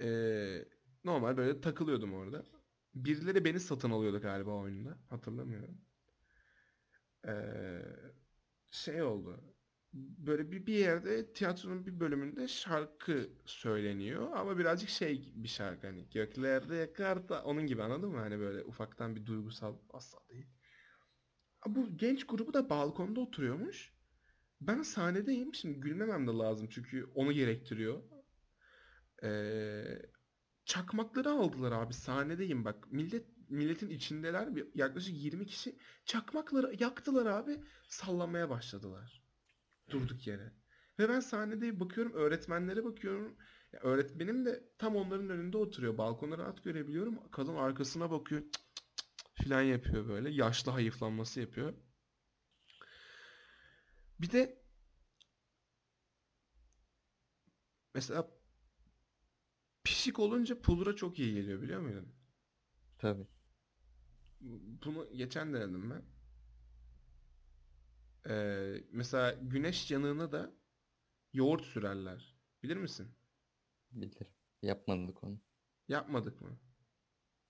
[0.00, 0.64] Ee,
[1.04, 2.44] normal böyle takılıyordum orada.
[2.94, 4.98] Birileri beni satın alıyordu galiba oyunda.
[5.10, 5.80] Hatırlamıyorum.
[7.26, 7.82] Ee,
[8.70, 9.54] şey oldu.
[9.94, 16.08] Böyle bir, bir yerde tiyatronun bir bölümünde şarkı söyleniyor ama birazcık şey bir şarkı hani
[16.10, 18.18] göklerde yakar da onun gibi anladın mı?
[18.18, 20.46] Hani böyle ufaktan bir duygusal asla değil.
[21.66, 23.92] Bu genç grubu da balkonda oturuyormuş.
[24.60, 25.54] Ben sahnedeyim.
[25.54, 28.02] Şimdi gülmemem de lazım çünkü onu gerektiriyor.
[29.22, 30.02] Ee,
[30.64, 31.94] çakmakları aldılar abi.
[31.94, 32.92] Sahnedeyim bak.
[32.92, 34.48] Millet milletin içindeler.
[34.74, 37.60] Yaklaşık 20 kişi çakmakları yaktılar abi.
[37.88, 39.22] Sallamaya başladılar.
[39.90, 40.52] Durduk yere.
[40.98, 43.36] Ve ben sahnede bakıyorum öğretmenlere bakıyorum.
[43.72, 45.98] Ya öğretmenim de tam onların önünde oturuyor.
[45.98, 47.30] Balkonu rahat görebiliyorum.
[47.30, 48.42] Kadın arkasına bakıyor.
[48.42, 50.30] Cık cık cık filan yapıyor böyle.
[50.30, 51.74] Yaşlı hayıflanması yapıyor.
[54.20, 54.62] Bir de
[57.94, 58.41] mesela
[59.84, 62.08] pişik olunca pudra çok iyi geliyor biliyor muydun?
[62.98, 63.26] Tabii.
[64.84, 66.02] Bunu geçen denedim ben.
[68.28, 70.52] Ee, mesela güneş yanığına da
[71.32, 72.36] yoğurt sürerler.
[72.62, 73.08] Bilir misin?
[73.92, 74.26] Bilirim.
[74.62, 75.38] Yapmadık onu.
[75.88, 76.58] Yapmadık mı?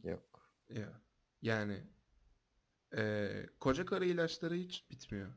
[0.02, 0.50] Yok.
[0.68, 1.02] Ya.
[1.42, 1.82] Yani
[2.96, 5.32] eee, koca karı ilaçları hiç bitmiyor.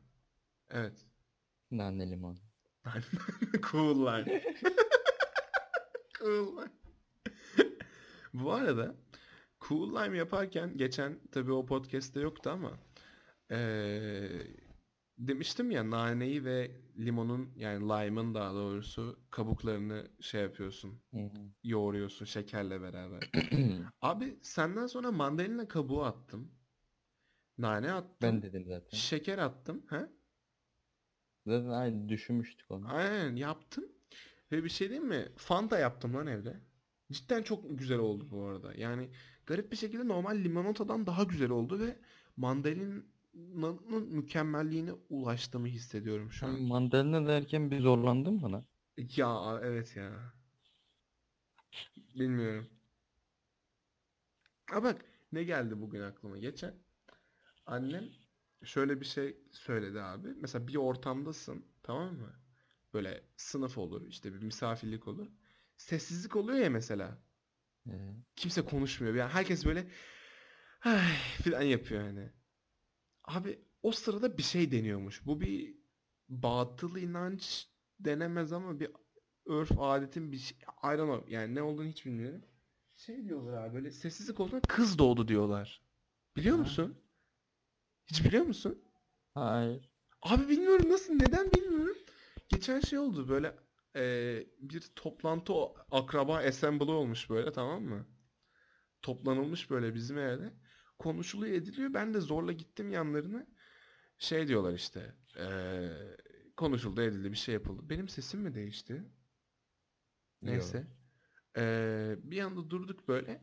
[0.70, 1.06] Evet.
[1.70, 2.38] Nane limon.
[3.72, 4.44] Cool line.
[6.18, 6.72] cool line.
[8.44, 8.94] Bu arada
[9.68, 12.78] Cool Lime yaparken geçen tabii o podcast'te yoktu ama
[13.50, 14.46] eee,
[15.18, 21.02] demiştim ya naneyi ve limonun yani lime'ın daha doğrusu kabuklarını şey yapıyorsun
[21.64, 23.30] yoğuruyorsun şekerle beraber.
[24.00, 26.52] Abi senden sonra mandalina kabuğu attım.
[27.58, 28.16] Nane attım.
[28.22, 28.96] ben dedim zaten.
[28.96, 29.86] Şeker attım.
[29.90, 30.06] He?
[31.46, 32.88] Zaten aynı düşünmüştük onu.
[32.88, 33.84] Aynen yaptım.
[34.52, 35.28] Ve bir şey diyeyim mi?
[35.36, 36.60] Fanta yaptım lan evde.
[37.12, 38.74] Cidden çok güzel oldu bu arada.
[38.74, 39.10] Yani
[39.46, 41.96] garip bir şekilde normal limonatadan daha güzel oldu ve
[42.36, 46.62] mandalina'nın mükemmelliğine ulaştığımı hissediyorum şu an.
[46.62, 48.64] mandalina derken bir zorlandın bana.
[49.16, 50.32] Ya evet ya.
[52.14, 52.66] Bilmiyorum.
[54.66, 56.38] Ha bak ne geldi bugün aklıma.
[56.38, 56.74] Geçen
[57.66, 58.04] annem
[58.64, 60.28] şöyle bir şey söyledi abi.
[60.40, 62.32] Mesela bir ortamdasın tamam mı?
[62.94, 65.26] Böyle sınıf olur işte bir misafirlik olur.
[65.76, 67.18] Sessizlik oluyor ya mesela.
[67.88, 69.14] Ee, Kimse konuşmuyor.
[69.14, 69.86] Yani herkes böyle
[70.80, 71.02] ay
[71.44, 72.32] falan yapıyor hani.
[73.24, 75.26] Abi o sırada bir şey deniyormuş.
[75.26, 75.74] Bu bir
[76.28, 77.68] batıl inanç
[78.00, 78.90] denemez ama bir
[79.46, 80.58] örf adetin bir şey.
[80.58, 81.34] I don't know.
[81.34, 82.42] Yani ne olduğunu hiç bilmiyorum.
[82.96, 85.82] Şey diyorlar abi böyle sessizlik olduğunda kız doğdu diyorlar.
[86.36, 86.62] Biliyor Ha.
[86.62, 86.98] musun?
[88.06, 88.82] Hiç biliyor musun?
[89.34, 89.90] hayır.
[90.22, 91.96] Abi bilmiyorum nasıl neden bilmiyorum.
[92.48, 93.56] Geçen şey oldu böyle
[93.96, 98.06] eee, bir toplantı o- akraba assembly olmuş böyle tamam mı?
[99.02, 100.54] Toplanılmış böyle bizim evde.
[100.98, 101.94] Konuşuluyor ediliyor.
[101.94, 103.46] Ben de zorla gittim yanlarına.
[104.18, 105.16] Şey diyorlar işte.
[105.38, 106.16] eee,
[106.56, 107.90] konuşuldu edildi bir şey yapıldı.
[107.90, 109.04] Benim sesim mi değişti?
[110.42, 110.86] Neyse.
[111.56, 113.42] Eee, bir anda durduk böyle.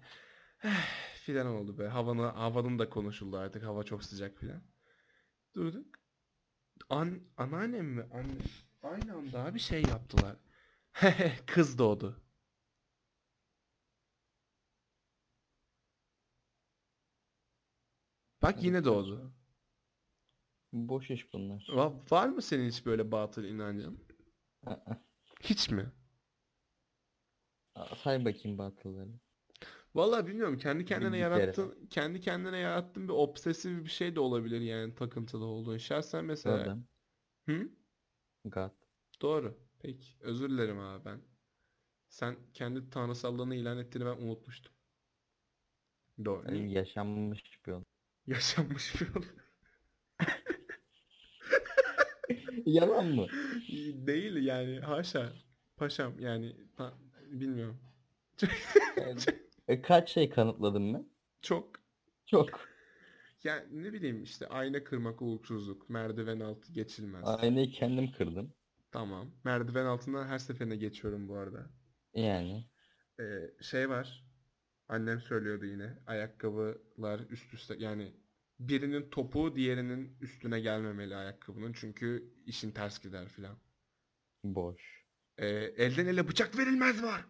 [1.26, 1.88] filan oldu be.
[1.88, 3.64] Havanı, havanın da konuşuldu artık.
[3.64, 4.64] Hava çok sıcak filan.
[5.56, 5.88] Durduk.
[6.90, 8.04] An, anneannem mi?
[8.14, 8.42] Anne.
[8.84, 10.36] Aynı anda bir şey yaptılar.
[11.48, 12.22] Kız doğdu.
[18.42, 19.34] Bak yine doğdu.
[20.74, 21.68] Boş iş bunlar.
[21.70, 24.00] Va- Var mı senin hiç böyle batıl inancın?
[25.44, 25.92] Hiç mi?
[27.76, 29.10] aa, Say bakayım batılları.
[29.96, 30.58] Vallahi bilmiyorum.
[30.58, 31.42] Kendi kendine Bir kere.
[31.42, 35.78] yarattığın, kendi kendine yarattığın bir obsesif bir şey de olabilir yani takıntılı olduğun.
[35.78, 36.56] Şahsen mesela.
[36.64, 36.84] Adam.
[37.50, 37.70] Hı?
[38.46, 38.72] God.
[39.22, 39.58] Doğru.
[39.80, 40.08] Peki.
[40.20, 41.22] Özür dilerim abi ben.
[42.10, 44.74] Sen kendi tanrısallığını ilan ettiğini ben unutmuştum.
[46.26, 46.46] Doğru.
[46.48, 47.84] Yani yaşanmış bir olay.
[48.28, 49.28] Yaşanmış bir olay.
[52.66, 53.28] Yalan mı?
[54.08, 55.34] Değil yani haşa.
[55.78, 56.98] Paşam yani ta-
[57.32, 57.80] bilmiyorum.
[58.98, 59.20] Yani,
[59.68, 61.06] e, kaç şey kanıtladım ben?
[61.42, 61.72] Çok
[62.26, 62.73] Çok.
[63.44, 67.24] Yani ne bileyim işte ayna kırmak uykusuzluk, merdiven altı geçilmez.
[67.26, 68.54] Aynayı kendim kırdım.
[68.92, 69.32] Tamam.
[69.44, 71.70] Merdiven altından her seferine geçiyorum bu arada.
[72.14, 72.66] Yani.
[73.20, 73.24] Ee,
[73.62, 74.26] şey var.
[74.88, 75.98] Annem söylüyordu yine.
[76.08, 78.14] Ayakkabılar üst üste yani
[78.60, 81.74] birinin topuğu diğerinin üstüne gelmemeli ayakkabının.
[81.74, 83.58] Çünkü işin ters gider filan.
[84.44, 85.04] Boş.
[85.38, 87.26] Ee, elden ele bıçak verilmez var.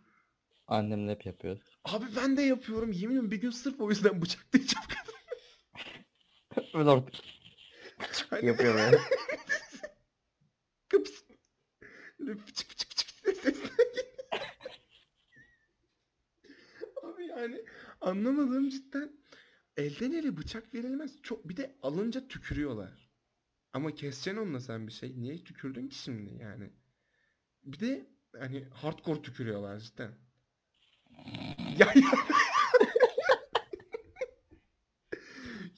[0.67, 1.77] Annemle hep yapıyoruz.
[1.83, 2.91] Abi ben de yapıyorum.
[2.91, 4.85] Yemin ediyorum bir gün sırf o yüzden bıçaklayacağım.
[6.73, 7.15] Ben artık.
[10.89, 11.11] Kıps.
[12.19, 12.99] Böyle fıçık fıçık
[13.37, 14.33] sesler geliyor.
[17.03, 17.65] Abi yani
[18.01, 19.11] anlamadığım cidden
[19.77, 21.21] elden ele bıçak verilmez.
[21.23, 23.09] Çok bir de alınca tükürüyorlar.
[23.73, 25.21] Ama keseceksin onunla sen bir şey.
[25.21, 26.73] Niye tükürdün ki şimdi yani?
[27.63, 28.07] Bir de
[28.39, 30.11] hani hardcore tükürüyorlar cidden.
[31.79, 32.11] Ya ya.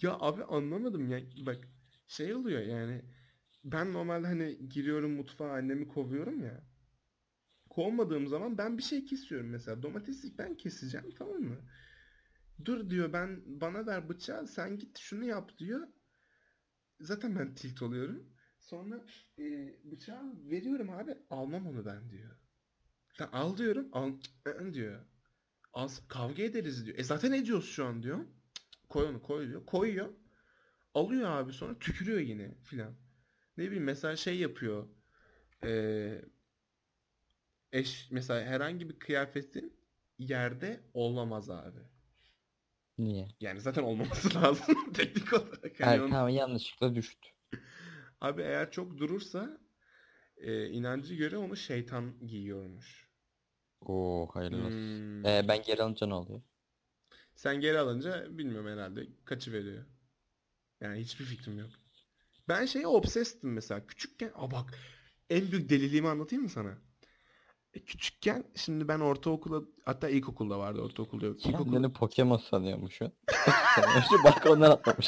[0.05, 1.19] Ya abi anlamadım ya.
[1.45, 1.67] Bak
[2.07, 3.01] şey oluyor yani.
[3.63, 6.63] Ben normalde hani giriyorum mutfağa annemi kovuyorum ya.
[7.69, 9.83] Kovmadığım zaman ben bir şey kesiyorum mesela.
[9.83, 11.57] Domatesi ben keseceğim tamam mı?
[12.65, 15.87] Dur diyor ben bana ver bıçağı sen git şunu yap diyor.
[16.99, 18.29] Zaten ben tilt oluyorum.
[18.59, 19.05] Sonra
[19.39, 19.43] e,
[19.91, 22.35] bıçağı veriyorum abi almam onu ben diyor.
[23.17, 24.13] Sen al diyorum al
[24.73, 25.05] diyor.
[25.73, 26.99] Al, kavga ederiz diyor.
[26.99, 28.25] E zaten ediyoruz şu an diyor.
[28.89, 29.65] Koy onu koy diyor.
[29.65, 30.09] Koyuyor.
[30.93, 32.95] Alıyor abi sonra tükürüyor yine filan.
[33.57, 34.87] Ne bileyim mesela şey yapıyor.
[35.63, 36.21] Ee,
[37.71, 39.77] eş mesela herhangi bir kıyafetin
[40.19, 41.79] yerde olamaz abi.
[42.97, 43.27] Niye?
[43.39, 45.63] Yani zaten olmaması lazım teknik olarak.
[45.63, 47.29] Onu- Erkan yanlışlıkla düştü.
[48.21, 49.57] Abi eğer çok durursa
[50.37, 53.09] e, inancı göre onu şeytan giyiyormuş.
[53.81, 54.69] Oo hayırlı olsun.
[54.69, 55.25] Hmm.
[55.25, 56.41] Ee, ben geri alınca ne oluyor?
[57.35, 59.85] Sen geri alınca bilmiyorum herhalde kaçı veriyor.
[60.81, 61.69] Yani hiçbir fikrim yok.
[62.47, 63.87] Ben şeye obsesed'tim mesela.
[63.87, 64.79] Küçükken, aa bak
[65.29, 66.77] en büyük deliliğimi anlatayım mı sana?
[67.73, 71.45] E, küçükken şimdi ben ortaokula hatta ilkokulda vardı ortaokulda yok.
[71.45, 71.71] İlkokul...
[71.71, 73.11] Kendini Pokemon sanıyormuşsun.
[74.09, 75.07] Şu balkondan atlamış.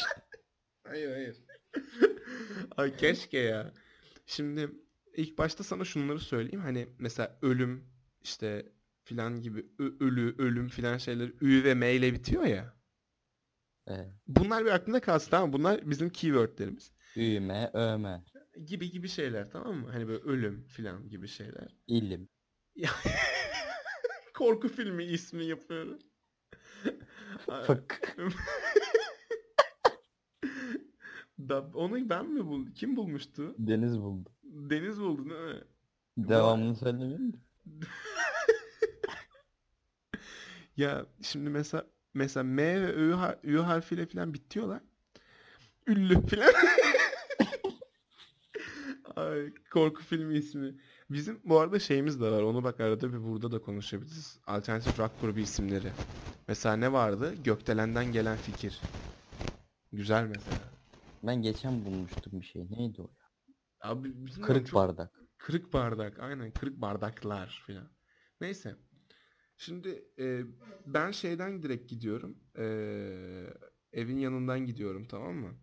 [0.84, 1.36] Hayır hayır.
[2.76, 3.72] Ay keşke ya.
[4.26, 4.70] Şimdi
[5.16, 6.60] ilk başta sana şunları söyleyeyim.
[6.60, 7.84] Hani mesela ölüm
[8.22, 8.72] işte
[9.08, 9.66] filan gibi
[10.00, 12.74] ölü, ölüm filan şeyler ü ve m ile bitiyor ya.
[13.90, 13.94] Ee,
[14.26, 15.52] Bunlar bir aklında kalsın tamam?
[15.52, 16.92] Bunlar bizim keywordlerimiz.
[17.16, 18.24] üme, öme,
[18.64, 19.90] Gibi gibi şeyler tamam mı?
[19.92, 21.76] Hani böyle ölüm filan gibi şeyler.
[21.86, 22.28] ilim.
[24.34, 25.98] Korku filmi ismi yapıyorum.
[27.66, 28.16] Fık.
[31.38, 32.72] da, onu ben mi buldum?
[32.74, 33.54] Kim bulmuştu?
[33.58, 34.30] Deniz buldu.
[34.44, 35.62] Deniz buldu değil mi?
[36.18, 37.32] Devamını söylemeyeyim mi?
[40.78, 44.80] Ya şimdi mesela mesela M ve Ö, har- Ö harfiyle falan bitiyorlar.
[45.86, 46.52] Ünlü falan.
[49.16, 50.74] Ay, korku filmi ismi.
[51.10, 52.42] Bizim bu arada şeyimiz de var.
[52.42, 54.38] Onu bak arada bir burada da konuşabiliriz.
[54.46, 55.92] Alternatif rock grubu isimleri.
[56.48, 57.34] Mesela ne vardı?
[57.44, 58.80] Gökdelen'den gelen fikir.
[59.92, 60.58] Güzel mesela.
[61.22, 62.66] Ben geçen bulmuştum bir şey.
[62.70, 63.28] Neydi o ya?
[63.90, 65.20] Abi bilmiyorum, Kırık çok- bardak.
[65.38, 66.18] Kırık bardak.
[66.18, 67.88] Aynen kırık bardaklar filan.
[68.40, 68.76] Neyse.
[69.58, 70.42] Şimdi e,
[70.86, 72.38] ben şeyden direkt gidiyorum.
[72.58, 72.64] E,
[73.92, 75.58] evin yanından gidiyorum tamam mı?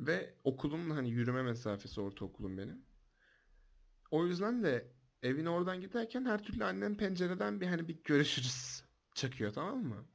[0.00, 2.86] Ve okulum hani yürüme mesafesi ortaokulum benim.
[4.10, 4.92] O yüzden de
[5.22, 10.06] evin oradan giderken her türlü annem pencereden bir hani bir görüşürüz çakıyor tamam mı?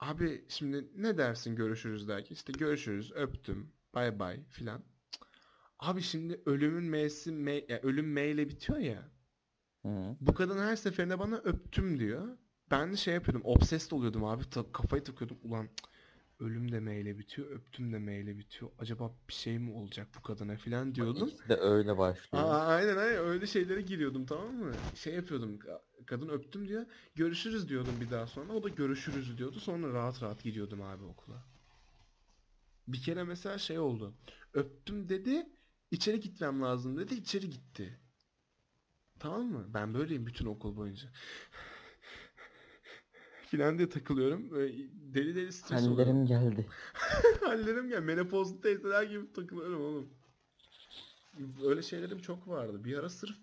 [0.00, 4.84] Abi şimdi ne dersin görüşürüz derken işte görüşürüz öptüm bay bay filan.
[5.80, 9.10] Abi şimdi ölümün M'si M, ya ölüm M ile bitiyor ya.
[9.88, 10.16] Hı.
[10.20, 12.28] Bu kadın her seferinde bana öptüm diyor.
[12.70, 13.42] Ben de şey yapıyordum.
[13.44, 14.50] Obsessed oluyordum abi.
[14.50, 15.38] Ta- kafayı takıyordum.
[15.42, 15.68] Ulan
[16.40, 17.50] ölüm de M ile bitiyor.
[17.50, 18.70] Öptüm de M ile bitiyor.
[18.78, 21.30] Acaba bir şey mi olacak bu kadına falan diyordum.
[21.48, 22.44] De öyle başlıyor.
[22.44, 24.72] Aa, aynen aynen öyle şeylere giriyordum tamam mı?
[24.94, 25.56] Şey yapıyordum.
[25.58, 26.86] ka- Kadın öptüm diyor.
[27.14, 28.52] Görüşürüz diyordum bir daha sonra.
[28.52, 29.60] O da görüşürüz diyordu.
[29.60, 31.44] Sonra rahat rahat gidiyordum abi okula.
[32.88, 34.14] Bir kere mesela şey oldu.
[34.54, 35.46] Öptüm dedi.
[35.90, 37.14] içeri gitmem lazım dedi.
[37.14, 37.98] içeri gitti.
[39.20, 39.66] Tamam mı?
[39.74, 41.08] Ben böyleyim bütün okul boyunca.
[43.46, 44.50] Filan diye takılıyorum.
[44.50, 44.74] Böyle
[45.14, 46.16] deli deli stres oluyorum.
[46.26, 46.66] Hallerim geldi.
[47.40, 50.08] Hallerim ya menopozlu teyzeler gibi takılıyorum oğlum.
[51.64, 52.84] Öyle şeylerim çok vardı.
[52.84, 53.36] Bir ara sırf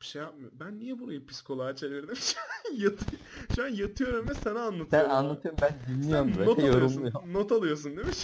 [0.00, 0.50] şey yapmıyor.
[0.54, 2.16] Ben niye burayı psikoloğa çevirdim?
[2.16, 3.16] Şu an, yatı-
[3.54, 4.90] şu an yatıyorum ve sana anlatıyorum.
[4.90, 5.12] Sen abi.
[5.12, 7.12] anlatıyorsun ben Sen dinliyorum not böyle alıyorsun.
[7.32, 8.14] Not alıyorsun değil mi?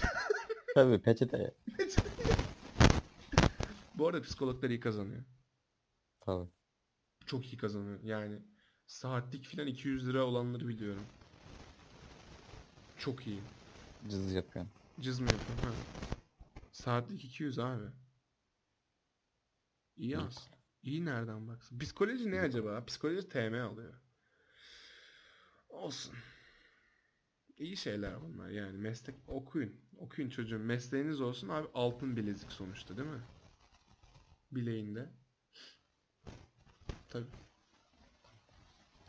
[0.74, 1.54] Tabii peçete.
[3.94, 5.22] Bu arada psikologlar iyi kazanıyor.
[6.26, 6.48] Tabii.
[7.26, 8.00] Çok iyi kazanıyor.
[8.02, 8.42] Yani
[8.86, 11.06] saatlik filan 200 lira olanları biliyorum.
[12.98, 13.40] Çok iyi.
[14.08, 14.72] Cız yapıyorsun.
[15.00, 15.70] Cız mı yapıyorum ha?
[16.72, 17.84] Saatlik 200 abi.
[19.96, 20.16] İyi İyi.
[20.16, 20.56] aslında.
[20.82, 21.78] İyi nereden baksın.
[21.78, 22.84] Psikoloji ne acaba?
[22.84, 23.94] Psikoloji TM alıyor.
[25.68, 26.14] Olsun.
[27.58, 28.78] İyi şeyler bunlar yani.
[28.78, 29.80] Meslek okuyun.
[29.96, 30.58] Okuyun çocuğum.
[30.58, 33.22] Mesleğiniz olsun abi altın bilezik sonuçta değil mi?
[34.52, 35.23] Bileğinde.
[37.14, 37.30] Tabii.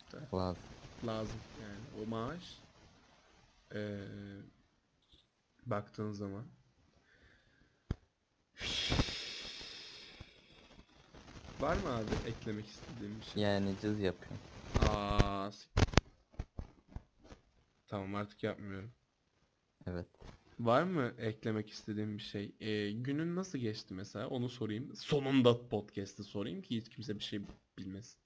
[0.09, 0.29] Tabii.
[0.33, 0.63] Lazım.
[1.03, 1.89] Lazım yani.
[1.89, 2.63] O maaş
[3.71, 4.43] eee,
[5.65, 6.45] baktığın zaman
[11.61, 13.43] Var mı abi eklemek istediğim bir şey?
[13.43, 14.47] Yani cız yapıyorsun.
[14.79, 15.49] Aa,
[17.87, 18.93] Tamam artık yapmıyorum.
[19.87, 20.07] Evet.
[20.59, 22.55] Var mı eklemek istediğim bir şey?
[22.59, 24.27] Ee, günün nasıl geçti mesela?
[24.27, 24.95] Onu sorayım.
[24.95, 27.41] Sonunda podcast'ı sorayım ki hiç kimse bir şey
[27.77, 28.19] bilmesin.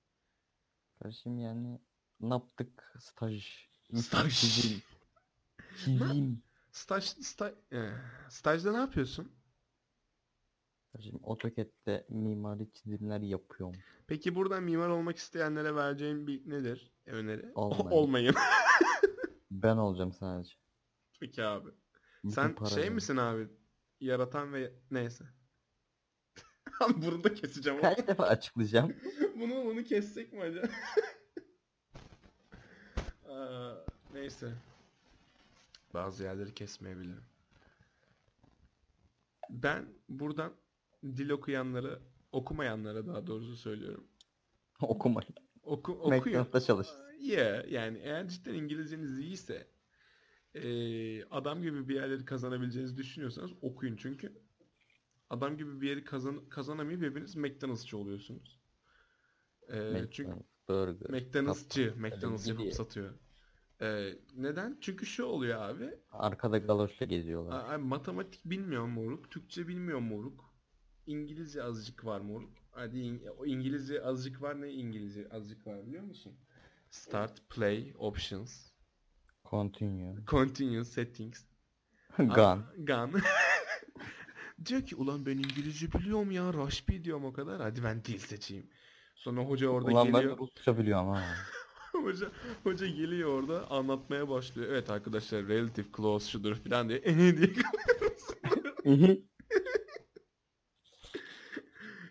[1.00, 1.80] Kardeşim yani
[2.20, 2.94] ne yaptık?
[3.00, 3.68] Staj.
[3.96, 4.40] Staj.
[4.40, 4.82] Çizim.
[5.86, 6.44] Çizim.
[6.72, 7.92] Staj, staj, eh,
[8.30, 9.32] stajda ne yapıyorsun?
[10.92, 13.80] Kardeşim AutoCAD'de mimari çizimler yapıyorum.
[14.08, 17.52] Peki buradan mimar olmak isteyenlere vereceğin bir nedir öneri?
[17.56, 17.92] Olmayın.
[17.92, 18.36] Olmayın.
[19.52, 20.54] Ben olacağım sadece.
[21.20, 21.70] Peki abi.
[22.28, 22.94] Sen para şey benim.
[22.94, 23.48] misin abi?
[24.00, 25.26] Yaratan ve neyse.
[26.80, 27.82] Abi bunu da keseceğim.
[27.82, 28.96] Kaç defa açıklayacağım?
[29.36, 30.68] bunu bunu kessek mi acaba?
[33.30, 33.76] Aa,
[34.14, 34.54] neyse.
[35.94, 37.24] Bazı yerleri kesmeyebilirim.
[39.50, 40.54] Ben buradan
[41.04, 42.00] dil okuyanlara,
[42.32, 44.08] okumayanlara daha doğrusu söylüyorum.
[44.82, 45.36] Okumayın.
[45.64, 46.24] Oku, okuyun.
[46.24, 46.88] McDonald's'ta çalış.
[47.20, 49.68] Yeah, yani eğer cidden İngilizceniz iyiyse
[51.32, 54.34] adam gibi bir yerleri kazanabileceğinizi düşünüyorsanız okuyun çünkü
[55.30, 58.60] adam gibi bir yeri kazan kazanamayıp hepiniz McDonald'sçı oluyorsunuz.
[59.70, 61.22] Ee, çünkü McDonald's, burger.
[61.22, 62.76] McDonald'sçı, McDonald's yapıp gidiyor.
[62.76, 63.14] satıyor.
[63.82, 64.78] Ee, neden?
[64.82, 65.96] Çünkü şu oluyor abi.
[66.12, 67.74] Arkada galoşla geziyorlar.
[67.74, 70.54] a- matematik bilmiyor moruk, Türkçe bilmiyor moruk.
[71.08, 72.50] İngilizce azıcık var moruk.
[72.72, 76.34] Hadi o İngilizce azıcık var ne İngilizce azıcık var biliyor musun?
[76.90, 78.69] Start, play, options,
[79.50, 80.26] Continue.
[80.26, 81.46] continue, settings.
[82.18, 82.66] Gun.
[82.78, 83.22] Gun.
[84.66, 86.54] Diyor ki ulan ben İngilizce biliyorum ya.
[86.54, 87.62] Rush diyorum o kadar.
[87.62, 88.70] Hadi ben dil seçeyim.
[89.16, 90.38] Sonra hoca orada Ulan ben geliyor.
[90.38, 91.24] Rusça biliyorum ha.
[91.92, 92.32] hoca,
[92.64, 94.70] hoca geliyor orada anlatmaya başlıyor.
[94.72, 97.00] Evet arkadaşlar relative clause şudur falan diye.
[97.00, 97.50] "Ehe" diye.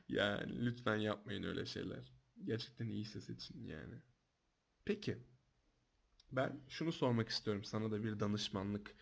[0.09, 2.13] yani lütfen yapmayın öyle şeyler.
[2.45, 3.95] Gerçekten iyi ses için yani.
[4.85, 5.19] Peki.
[6.33, 7.65] Ben şunu sormak istiyorum.
[7.65, 8.95] Sana da bir danışmanlık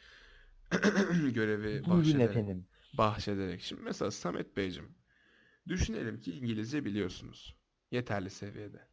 [1.35, 2.68] görevi Buyurun bahşederek efendim.
[2.93, 3.61] bahşederek.
[3.62, 4.95] Şimdi mesela Samet Beyciğim,
[5.68, 7.57] düşünelim ki İngilizce biliyorsunuz.
[7.91, 8.89] Yeterli seviyede.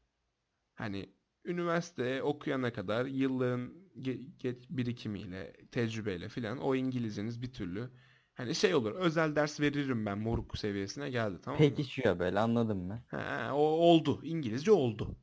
[0.75, 1.09] Hani
[1.45, 7.89] üniversiteye okuyana kadar yılların ge- ge- birikimiyle, tecrübeyle filan o İngilizceniz bir türlü
[8.35, 8.91] hani şey olur.
[8.95, 11.83] Özel ders veririm ben moruk seviyesine geldi tamam mı?
[11.83, 13.03] Pekişiyor böyle anladın mı?
[13.07, 14.19] Ha, o oldu.
[14.23, 15.15] İngilizce oldu.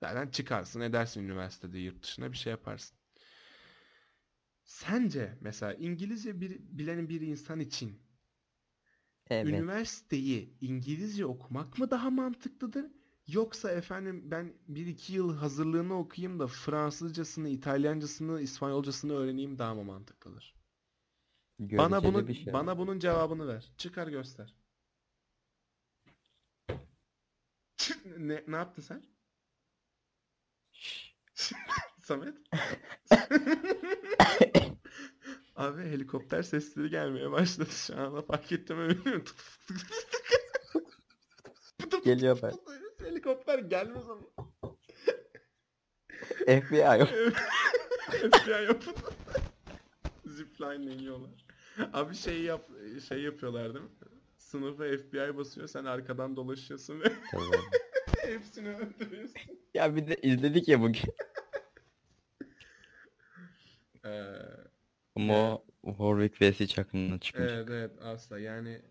[0.00, 2.98] Zaten çıkarsın edersin üniversitede yurt dışına bir şey yaparsın.
[4.64, 8.02] Sence mesela İngilizce bir, bilen bir insan için
[9.30, 9.48] Evet.
[9.48, 12.86] üniversiteyi İngilizce okumak mı daha mantıklıdır?
[13.26, 19.84] Yoksa efendim ben bir iki yıl hazırlığını okuyayım da Fransızcasını, İtalyancasını, İspanyolcasını öğreneyim daha mı
[19.84, 20.54] mantıklıdır?
[21.78, 22.52] Bana Göreceli bunu bir şey.
[22.52, 23.72] bana bunun cevabını ver.
[23.78, 24.54] Çıkar göster.
[28.18, 29.02] ne ne yaptın sen?
[32.02, 32.34] Samet?
[35.56, 39.24] Abi helikopter sesleri gelmeye başladı şu anda fark ettim bilmiyorum.
[42.04, 42.52] Geliyor ben.
[43.06, 44.22] Helikopter gelmez ama.
[46.46, 47.08] FBI yok.
[48.10, 48.94] FBI yapın.
[50.26, 51.46] Zipline iniyorlar.
[51.92, 52.68] Abi şey yap
[53.08, 53.90] şey yapıyorlar değil mi?
[54.38, 57.12] Sınıfa FBI basıyor sen arkadan dolaşıyorsun ve.
[58.26, 59.36] Hepsini öldürüyorsun.
[59.74, 61.02] ya bir de izledik ya bugün.
[64.04, 64.32] Ee,
[65.16, 67.52] Ama o Warwick vs Chuck'ın çıkmış.
[67.52, 68.82] evet evet asla yani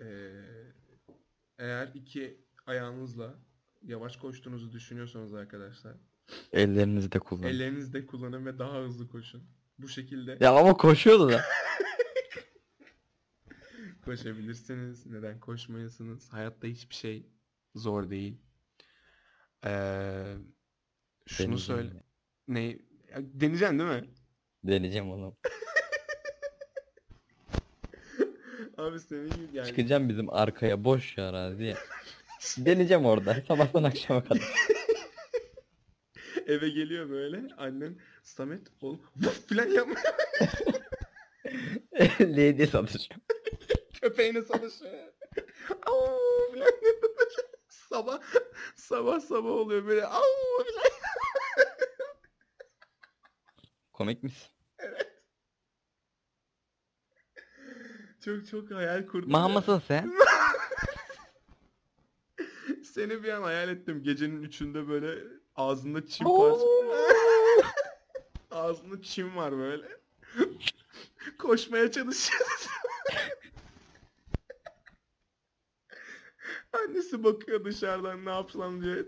[0.00, 0.32] ee,
[1.58, 3.34] eğer iki ayağınızla
[3.82, 5.96] yavaş koştuğunuzu düşünüyorsanız arkadaşlar
[6.52, 7.46] Ellerinizi de kullanın.
[7.46, 9.42] ellerinizi de kullanın ve daha hızlı koşun.
[9.78, 11.40] Bu şekilde Ya ama koşuyordu da.
[14.04, 15.06] koşabilirsiniz.
[15.06, 16.32] Neden koşmayasınız?
[16.32, 17.26] Hayatta hiçbir şey
[17.74, 18.36] zor değil.
[19.64, 19.70] Ee,
[21.26, 21.88] şunu Deneyeceğim söyle.
[21.94, 22.02] ya.
[22.48, 22.62] Ne?
[23.10, 24.10] Ya, deneyeceksin değil mi?
[24.64, 25.36] Deneyeceğim onu.
[28.78, 29.66] Abi senin gibi yani.
[29.68, 31.74] Çıkacağım bizim arkaya boş ya araziye.
[32.58, 33.42] Deneyeceğim orada.
[33.48, 34.42] Sabahtan akşama kadar.
[36.46, 37.54] Eve geliyor böyle.
[37.56, 39.00] Annen Samet oğlum
[39.48, 39.94] filan yapma.
[42.20, 43.22] Lady satacağım.
[44.00, 44.92] Köpeğine çalışıyor.
[48.00, 48.20] Sabah
[48.76, 50.06] sabah sabah oluyor böyle.
[53.92, 54.48] Komik misin?
[58.24, 59.30] Çok çok hayal kurdum.
[59.30, 59.54] Maha ya.
[59.54, 60.12] mısın sen?
[62.84, 64.02] Seni bir an hayal ettim.
[64.02, 65.24] Gecenin üçünde böyle
[65.56, 66.38] ağzında çim Oo.
[66.50, 66.64] parça.
[68.50, 69.86] ağzında çim var böyle.
[71.38, 72.70] Koşmaya çalışıyorsun.
[76.90, 78.96] Annesi bakıyor dışarıdan ne yapsam diye.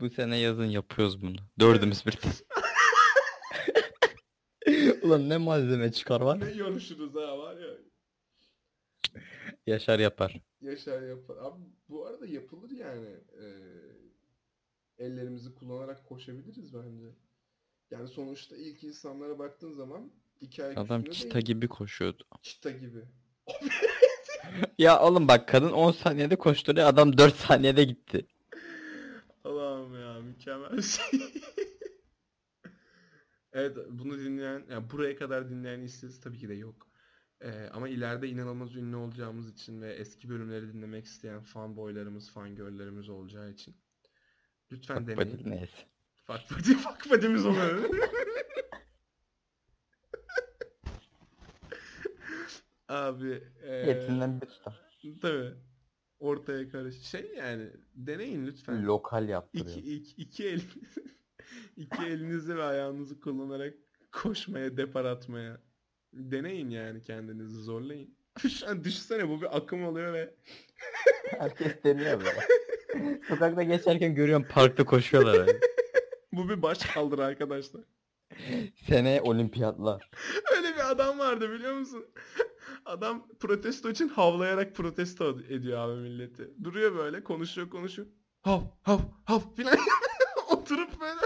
[0.00, 1.36] Bu sene yazın yapıyoruz bunu.
[1.60, 2.32] Dördümüz birden.
[5.02, 6.40] Ulan ne malzeme çıkar var.
[6.40, 7.76] Ne yoruşuruz ha var ya.
[9.66, 10.40] Yaşar yapar.
[10.60, 11.36] Yaşar yapar.
[11.36, 13.08] Abi bu arada yapılır yani.
[13.42, 13.44] Ee,
[14.98, 17.06] ellerimizi kullanarak koşabiliriz bence.
[17.90, 21.44] Yani sonuçta ilk insanlara baktığın zaman iki ayak Adam üstünde çita değil.
[21.46, 22.24] gibi koşuyordu.
[22.42, 23.04] Çita gibi.
[24.78, 28.26] Ya oğlum bak kadın 10 saniyede koşturuyor adam 4 saniyede gitti.
[29.44, 31.20] Allah'ım ya mükemmel şey.
[33.52, 36.86] evet bunu dinleyen, yani buraya kadar dinleyen işsiz tabii ki de yok.
[37.40, 43.50] Ee, ama ileride inanılmaz ünlü olacağımız için ve eski bölümleri dinlemek isteyen fanboylarımız, fangirllerimiz olacağı
[43.50, 43.76] için
[44.72, 45.38] lütfen deneyin.
[45.38, 45.86] body neyse.
[46.26, 47.90] Fuck buddy'miz oluyor.
[52.90, 54.74] Abi eee Hepsinden bir tutam.
[55.22, 55.50] tabii
[56.18, 58.86] ortaya karış şey yani deneyin lütfen.
[58.86, 59.76] Lokal İki, yaptırıyor.
[59.76, 60.60] iki, iki el
[61.76, 63.74] iki elinizi ve ayağınızı kullanarak
[64.12, 65.60] koşmaya, depar atmaya
[66.12, 68.14] deneyin yani kendinizi zorlayın.
[68.66, 70.34] An düşünsene bu bir akım oluyor ve
[71.30, 73.20] Herkes deniyor böyle.
[73.28, 75.38] Sokakta geçerken görüyorum parkta koşuyorlar.
[75.40, 75.60] abi.
[76.32, 77.82] Bu bir baş kaldırı arkadaşlar.
[78.86, 80.10] Seneye olimpiyatlar.
[80.56, 82.06] Öyle bir adam vardı biliyor musun?
[82.90, 86.64] Adam protesto için havlayarak protesto ediyor abi milleti.
[86.64, 88.08] Duruyor böyle konuşuyor konuşuyor.
[88.40, 89.78] Hav hav hav filan.
[90.50, 91.20] Oturup böyle.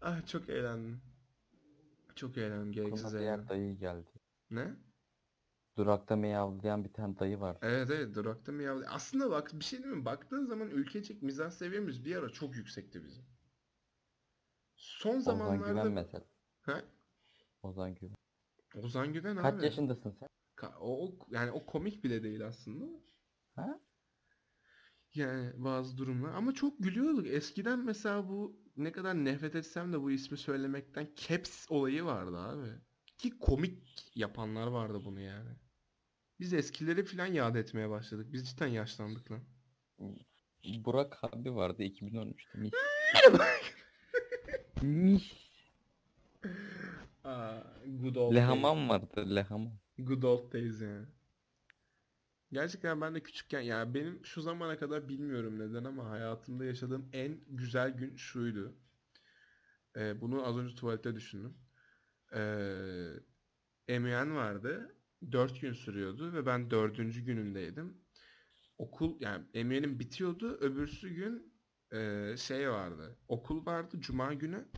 [0.00, 1.00] ah çok eğlendim.
[2.14, 3.48] Çok eğlendim gereksiz Aklıma eğlendim.
[3.48, 4.10] diğer dayı geldi.
[4.50, 4.76] Ne?
[5.76, 7.56] Durakta miyavlayan bir tane dayı var.
[7.62, 8.76] Evet evet durakta ya?
[8.88, 10.04] Aslında bak bir şey değil mi?
[10.04, 13.24] Baktığın zaman ülkecek mizah seviyemiz bir ara çok yüksekti bizim.
[14.76, 15.70] Son Ozan zamanlarda...
[15.72, 16.24] Güven mesela.
[16.60, 16.82] Ha?
[17.62, 18.23] Ozan Güven.
[18.74, 19.64] Ozan Güven Kaç abi.
[19.64, 20.28] yaşındasın sen?
[20.56, 23.00] Ka- O, o- yani o komik bile değil aslında.
[23.56, 23.80] Ha?
[25.14, 27.26] Yani bazı durumlar ama çok gülüyorduk.
[27.26, 32.68] Eskiden mesela bu ne kadar nefret etsem de bu ismi söylemekten Caps olayı vardı abi.
[33.18, 35.50] Ki komik yapanlar vardı bunu yani.
[36.40, 38.32] Biz eskileri falan yad etmeye başladık.
[38.32, 39.40] Biz cidden yaşlandık lan.
[40.64, 42.58] Burak abi vardı 2013'te.
[42.58, 42.72] Mis.
[44.82, 45.32] Mis.
[47.24, 47.62] Aa,
[48.02, 48.36] good old days.
[48.36, 49.72] Lehaman vardı Lehaman.
[49.98, 51.06] Good old days yani.
[52.52, 57.40] Gerçekten ben de küçükken ya benim şu zamana kadar bilmiyorum neden ama hayatımda yaşadığım en
[57.48, 58.74] güzel gün şuydu.
[59.96, 61.54] Ee, bunu az önce tuvalette düşündüm.
[62.34, 64.96] Ee, MEN vardı.
[65.32, 67.98] 4 gün sürüyordu ve ben dördüncü günündeydim.
[68.78, 70.58] Okul yani MEN'im bitiyordu.
[70.60, 71.52] Öbürsü gün
[71.92, 73.16] e, şey vardı.
[73.28, 74.68] Okul vardı Cuma günü.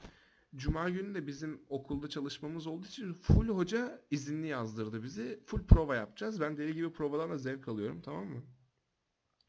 [0.56, 5.40] Cuma günü de bizim okulda çalışmamız olduğu için full hoca izinli yazdırdı bizi.
[5.46, 6.40] Full prova yapacağız.
[6.40, 8.42] Ben deli gibi provadan da zevk alıyorum tamam mı?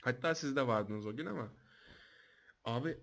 [0.01, 1.53] Hatta siz de vardınız o gün ama.
[2.63, 2.97] Abi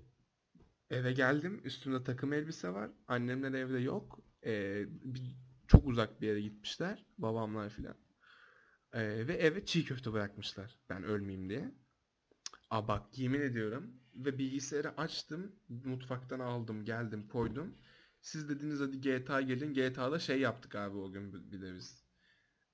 [0.90, 1.60] eve geldim.
[1.64, 2.90] Üstümde takım elbise var.
[3.08, 4.20] Annemler evde yok.
[4.46, 5.36] Ee, bir-
[5.68, 7.06] çok uzak bir yere gitmişler.
[7.18, 7.96] Babamlar filan.
[8.92, 10.78] Ee, ve eve çiğ köfte bırakmışlar.
[10.90, 11.74] Ben ölmeyeyim diye.
[12.70, 13.94] Aa bak yemin ediyorum.
[14.14, 15.52] Ve bilgisayarı açtım.
[15.68, 16.84] Mutfaktan aldım.
[16.84, 17.74] Geldim koydum.
[18.24, 19.74] Siz dediniz hadi GTA gelin.
[19.74, 22.04] GTA'da şey yaptık abi o gün bir- de biz.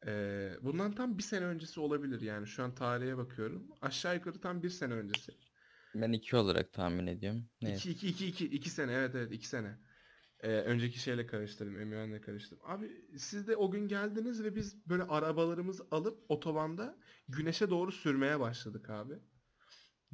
[0.07, 2.47] Ee, bundan tam bir sene öncesi olabilir yani.
[2.47, 3.67] Şu an tarihe bakıyorum.
[3.83, 5.33] Aşağı yukarı tam bir sene öncesi.
[5.95, 7.49] Ben iki olarak tahmin ediyorum.
[7.63, 7.91] Neyse.
[7.91, 9.79] 2 2 2 2 2 sene evet evet 2 sene.
[10.41, 11.81] Ee, önceki şeyle karıştırdım.
[11.81, 12.71] Emirhan'la karıştırdım.
[12.71, 16.99] Abi siz de o gün geldiniz ve biz böyle arabalarımızı alıp otobanda
[17.29, 19.15] güneşe doğru sürmeye başladık abi.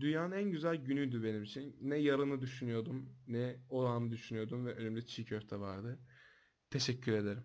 [0.01, 1.77] Dünyanın en güzel günüydü benim için.
[1.81, 5.99] Ne yarını düşünüyordum, ne o anı düşünüyordum ve önümde çiğ köfte vardı.
[6.71, 7.45] Teşekkür ederim.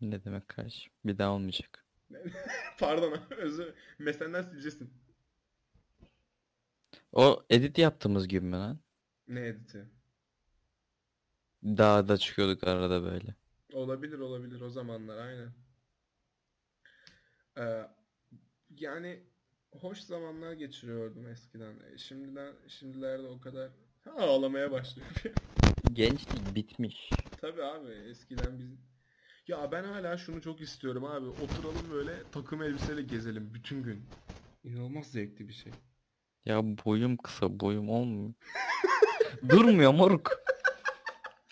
[0.00, 0.92] Ne demek kardeşim?
[1.04, 1.86] Bir daha olmayacak.
[2.78, 3.74] Pardon özür.
[3.98, 4.94] Mesenden sileceksin.
[7.12, 8.78] O edit yaptığımız gibi mi lan?
[9.28, 9.88] Ne editi?
[11.64, 13.34] Dağda çıkıyorduk arada böyle.
[13.72, 15.54] Olabilir olabilir o zamanlar aynen.
[17.58, 17.86] Ee,
[18.70, 19.22] yani
[19.80, 21.74] hoş zamanlar geçiriyordum eskiden.
[21.94, 23.70] E, Şimdiden şimdilerde o kadar
[24.04, 25.08] Ha, ağlamaya başlıyor.
[25.92, 27.10] Gençlik bitmiş.
[27.40, 28.78] Tabii abi eskiden biz
[29.48, 31.26] ya ben hala şunu çok istiyorum abi.
[31.26, 34.02] Oturalım böyle takım elbiseyle gezelim bütün gün.
[34.64, 35.72] İnanılmaz zevkli bir şey.
[36.44, 38.34] Ya boyum kısa boyum olmuyor.
[39.48, 40.30] Durmuyor moruk.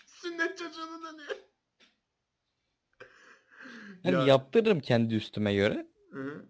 [0.05, 1.35] Sünnet çocuğunu dönüyor.
[4.03, 6.45] Hani Ya, yaptırırım kendi üstüme göre hı.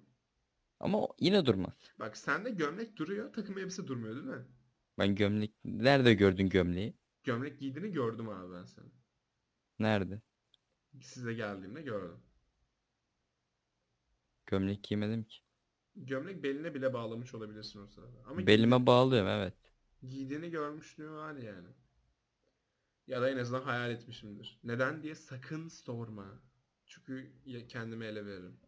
[0.83, 1.73] Ama yine durmaz.
[1.99, 4.45] Bak sende gömlek duruyor, takım elbise durmuyor değil mi?
[4.97, 5.53] Ben gömlek...
[5.65, 6.93] Nerede gördün gömleği?
[7.23, 8.89] Gömlek giydiğini gördüm abi ben seni.
[9.79, 10.21] Nerede?
[11.01, 12.19] Size geldiğimde gördüm.
[14.45, 15.37] Gömlek giymedim ki.
[15.95, 18.23] Gömlek beline bile bağlamış olabilirsin o sırada.
[18.25, 19.53] Ama Belime bağlıyorum evet.
[20.09, 21.67] giydiğini görmüşlüğü var yani.
[23.07, 24.59] Ya da en azından hayal etmişimdir.
[24.63, 26.41] Neden diye sakın sorma.
[26.85, 27.31] Çünkü
[27.67, 28.59] kendime ele veririm.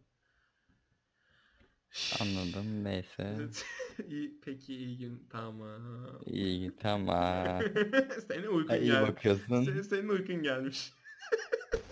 [2.21, 3.37] Anladım neyse.
[4.09, 5.81] iyi, peki iyi gün tamam.
[6.25, 7.61] İyi tamam.
[8.27, 9.09] Senin uykun Ha, iyi gelmiş.
[9.09, 9.63] bakıyorsun.
[9.63, 10.93] Senin, senin uykun gelmiş.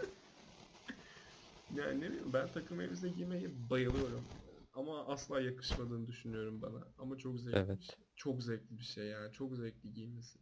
[1.75, 4.25] yani ne bileyim ben takım elbise giymeyi bayılıyorum.
[4.73, 6.87] Ama asla yakışmadığını düşünüyorum bana.
[6.97, 7.53] Ama çok zevkli.
[7.55, 7.81] bir Evet.
[7.81, 7.95] şey.
[8.15, 9.33] Çok zevkli bir şey yani.
[9.33, 10.39] Çok zevkli giymesi.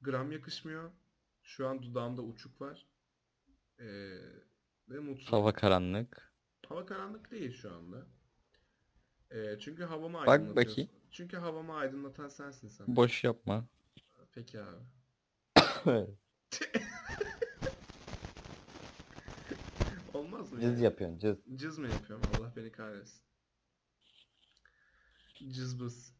[0.00, 0.90] Gram yakışmıyor.
[1.42, 2.86] Şu an dudağımda uçuk var.
[3.78, 3.84] Ee,
[4.88, 5.32] ve mutsuz.
[5.32, 6.32] Hava karanlık.
[6.68, 8.06] Hava karanlık değil şu anda.
[9.30, 10.72] Ee, çünkü havamı Bak aydınlatıyorsun.
[10.72, 10.90] bakayım.
[11.10, 12.96] Çünkü havamı aydınlatan sensin sen.
[12.96, 13.64] Boş yapma.
[14.32, 14.80] Peki abi.
[20.14, 20.60] Olmaz mı?
[20.60, 20.84] Cız yani?
[20.84, 21.38] yapıyorsun cız.
[21.56, 22.30] Cız mı yapıyorum?
[22.38, 23.20] Allah beni kahretsin.
[25.50, 26.14] Cızbız.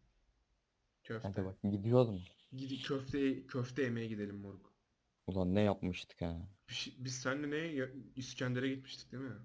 [1.05, 1.29] Köfte.
[1.29, 2.19] Hadi bak gidiyoruz mu?
[2.53, 4.75] Gidi köfte köfte yemeye gidelim moruk.
[5.27, 6.49] Ulan ne yapmıştık ha?
[6.69, 9.37] Bir şey- Biz seninle ne İskender'e gitmiştik değil mi?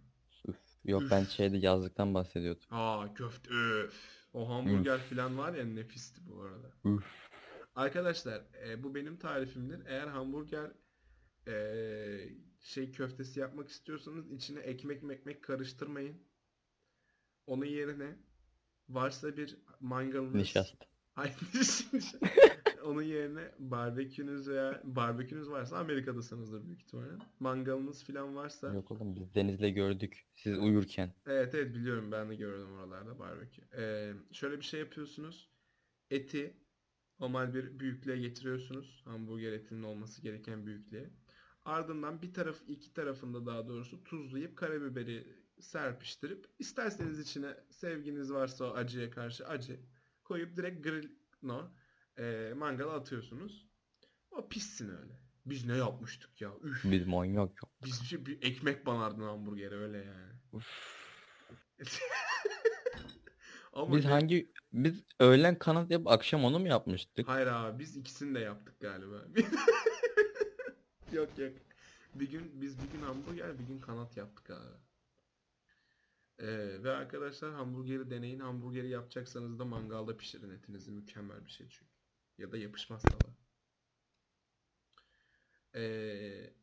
[0.86, 2.64] Yok ben şeyde yazlıktan bahsediyordum.
[2.72, 3.94] Aa köfte öf.
[4.34, 6.72] O hamburger falan var ya nefisti bu arada.
[6.86, 7.30] Üf.
[7.76, 9.86] Arkadaşlar e, bu benim tarifimdir.
[9.86, 10.72] Eğer hamburger
[11.48, 11.54] e,
[12.60, 16.24] şey köftesi yapmak istiyorsanız içine ekmek mekmek karıştırmayın.
[17.48, 18.16] Onun yerine
[18.90, 20.36] varsa bir mangalınız.
[20.36, 20.86] Nişasta.
[21.14, 21.36] Hayır.
[22.86, 27.12] Onun yerine barbekünüz veya barbekünüz varsa Amerika'dasınızdır büyük ihtimalle.
[27.40, 28.74] Mangalınız falan varsa.
[28.74, 30.26] Yok oğlum biz denizle gördük.
[30.36, 31.14] Siz uyurken.
[31.26, 33.62] Evet evet biliyorum ben de gördüm oralarda barbekü.
[33.78, 35.50] Ee, şöyle bir şey yapıyorsunuz.
[36.12, 36.54] Eti
[37.20, 39.02] normal bir büyüklüğe getiriyorsunuz.
[39.06, 41.10] Hamburger etinin olması gereken büyüklüğe.
[41.66, 45.28] Ardından bir taraf iki tarafında daha doğrusu tuzlayıp karabiberi
[45.60, 49.80] serpiştirip isterseniz içine sevginiz varsa o acıya karşı acı
[50.24, 51.10] koyup direkt grill
[51.42, 51.72] no
[52.20, 53.68] e, mangala atıyorsunuz.
[54.32, 55.20] O pişsin öyle.
[55.46, 56.52] Biz ne yapmıştık ya?
[56.64, 56.84] Üf.
[56.84, 57.72] Biz manyak yok.
[57.86, 60.64] Biz bir, şey, bir ekmek banardın hamburgere öyle yani.
[63.74, 67.28] Ama Biz ne- hangi biz öğlen kanat yapıp akşam onu mu yapmıştık?
[67.28, 69.16] Hayır abi biz ikisini de yaptık galiba.
[71.12, 71.54] yok yok.
[72.16, 74.78] Bir gün biz bir gün hamburger bir gün kanat yaptık abi.
[76.40, 78.40] Ee, ve arkadaşlar hamburgeri deneyin.
[78.40, 80.92] Hamburgeri yapacaksanız da mangalda pişirin etinizi.
[80.92, 81.89] Mükemmel bir şey çünkü.
[82.40, 83.36] Ya da yapışmaz tava.
[85.76, 86.54] Ee,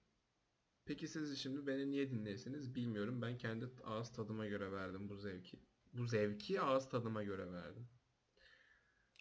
[0.84, 3.22] peki siz şimdi beni niye dinleyesiniz bilmiyorum.
[3.22, 5.60] Ben kendi ağız tadıma göre verdim bu zevki.
[5.92, 7.88] Bu zevki ağız tadıma göre verdim.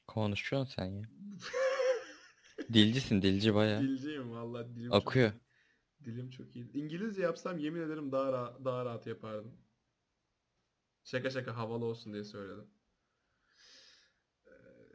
[0.07, 1.03] Konuşuyorsun sen ya.
[2.73, 3.81] Dilcisin dilci baya.
[3.81, 5.31] Dilciyim vallahi dilim çok Akıyor.
[6.05, 6.71] Dilim çok iyi.
[6.73, 9.57] İngilizce yapsam yemin ederim daha rahat, daha rahat yapardım.
[11.03, 12.67] Şaka şaka havalı olsun diye söyledim.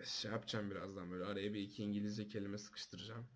[0.05, 3.27] Şey yapacağım birazdan böyle araya bir iki İngilizce kelime sıkıştıracağım.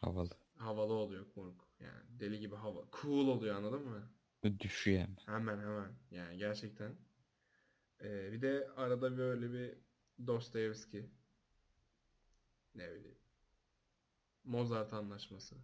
[0.00, 0.30] Havalı.
[0.56, 1.68] Havalı oluyor moruk.
[1.80, 2.84] Yani deli gibi hava.
[3.02, 4.10] Cool oluyor anladın mı?
[4.60, 5.16] Düşüyor hemen.
[5.26, 5.92] Hemen hemen.
[6.10, 6.96] Yani gerçekten.
[8.00, 9.78] Ee, bir de arada böyle bir
[10.26, 11.10] Dostoyevski.
[12.74, 13.18] Ne bileyim.
[14.44, 15.56] Mozart anlaşması.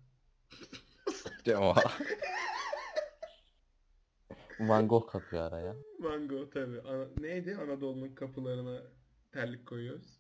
[1.46, 1.74] De o.
[4.60, 5.76] Van Gogh kapıyor araya.
[5.98, 6.80] Mango tabi.
[6.80, 7.56] Ana- neydi?
[7.56, 8.82] Anadolu'nun kapılarına
[9.32, 10.19] terlik koyuyoruz.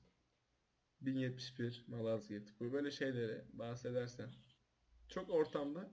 [1.00, 2.60] 1071 Malazgirt.
[2.60, 4.30] Bu böyle şeyleri bahsedersen.
[5.08, 5.90] Çok ortamda.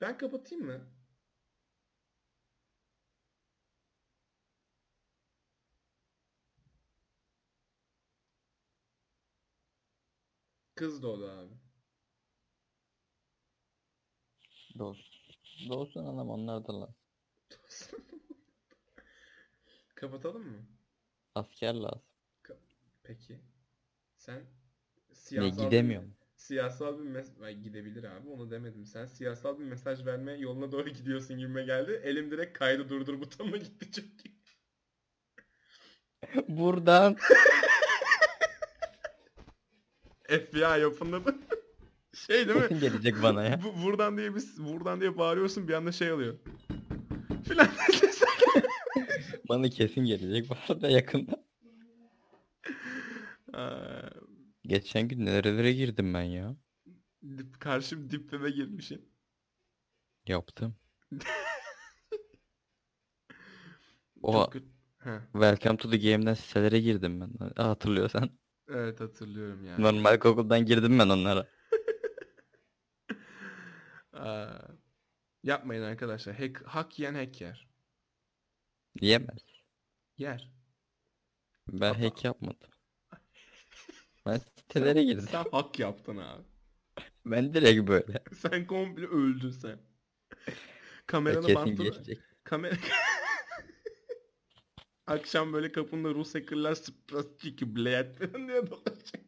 [0.00, 0.80] Ben kapatayım mı?
[10.74, 11.54] Kız doğdu abi.
[14.78, 15.06] Doğsun.
[15.68, 16.94] Doğsun anam onlar da lan.
[19.94, 20.66] Kapatalım mı?
[21.34, 22.02] Asker lazım.
[23.02, 23.40] Peki.
[24.26, 26.12] Sen Ne siyasal bir- gidemiyorum.
[26.36, 28.86] Siyasal bir mesaj gidebilir abi onu demedim.
[28.86, 32.00] Sen siyasal bir mesaj verme yoluna doğru gidiyorsun gibime geldi.
[32.04, 34.28] Elim direkt kaydı durdur butonuna gitti çünkü.
[36.48, 37.16] Buradan.
[40.28, 41.34] FBI yapımda da
[42.14, 42.80] şey değil mi?
[42.80, 43.60] Gelecek bana ya.
[43.62, 46.34] Bu, buradan diye biz buradan diye bağırıyorsun bir anda şey oluyor.
[47.48, 47.68] Filan.
[49.48, 51.46] Bana kesin gelecek bu arada yakında.
[54.66, 56.56] Geçen gün nerelere girdim ben ya.
[57.38, 59.08] dip, karşı dip web'e girmişsin.
[60.26, 60.76] Yaptım.
[64.22, 64.50] O
[65.32, 67.30] Welcome to the Game'den sitelere girdim ben.
[67.56, 68.30] Ha, Hatırlıyorsan.
[68.68, 69.82] evet hatırlıyorum yani.
[69.82, 71.42] Normal Google'dan girdim ben onlara.
[74.12, 74.58] Aa,
[75.42, 76.34] yapmayın arkadaşlar.
[76.36, 77.68] Hack, hak yiyen hack yer.
[79.00, 79.38] Diyemez.
[80.18, 80.50] Yer.
[81.68, 82.70] Ben Ama- hack yapmadım.
[84.26, 85.28] Ben sitelere girdim.
[85.30, 86.42] Sen hak yaptın abi.
[87.26, 88.22] Ben direkt böyle.
[88.34, 89.78] Sen komple öldün sen.
[91.06, 91.84] Kameranı kesin bastın.
[91.84, 92.18] geçecek.
[92.44, 92.76] Kamera...
[95.06, 99.26] Akşam böyle kapında Rus hackerlar Sprastiki Blade falan diye dolaşacak.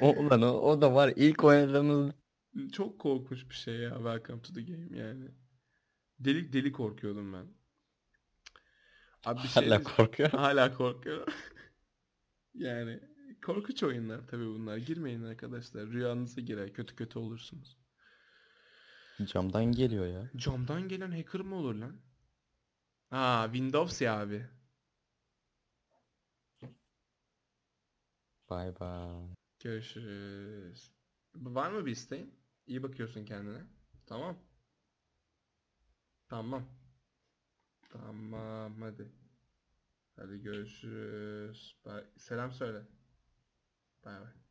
[0.00, 1.12] O, ulan o, o da var.
[1.16, 2.12] İlk oynadığımız
[2.72, 5.28] Çok korkunç bir şey ya Welcome to the Game yani.
[6.18, 7.46] Delik deli korkuyordum ben.
[9.24, 9.96] Abi bir şey hala diyeceğim.
[9.96, 10.38] korkuyorum.
[10.38, 11.26] Hala korkuyorum.
[12.54, 13.00] yani
[13.42, 14.76] korkunç oyunlar tabii bunlar.
[14.76, 15.86] Girmeyin arkadaşlar.
[15.86, 16.72] Rüyanıza girer.
[16.72, 17.78] Kötü kötü olursunuz.
[19.24, 20.30] Camdan geliyor ya.
[20.36, 21.96] Camdan gelen hacker mı olur lan?
[23.10, 24.46] Aa Windows ya abi.
[28.50, 29.34] Bay bay.
[29.60, 30.92] Görüşürüz.
[31.34, 32.34] Var mı bir isteğin?
[32.66, 33.62] İyi bakıyorsun kendine.
[34.06, 34.38] Tamam.
[36.28, 36.64] Tamam.
[37.90, 39.12] Tamam hadi.
[40.16, 41.76] Hadi görüşürüz.
[41.86, 42.04] Bye.
[42.16, 42.82] Selam söyle.
[44.04, 44.41] Bay bay.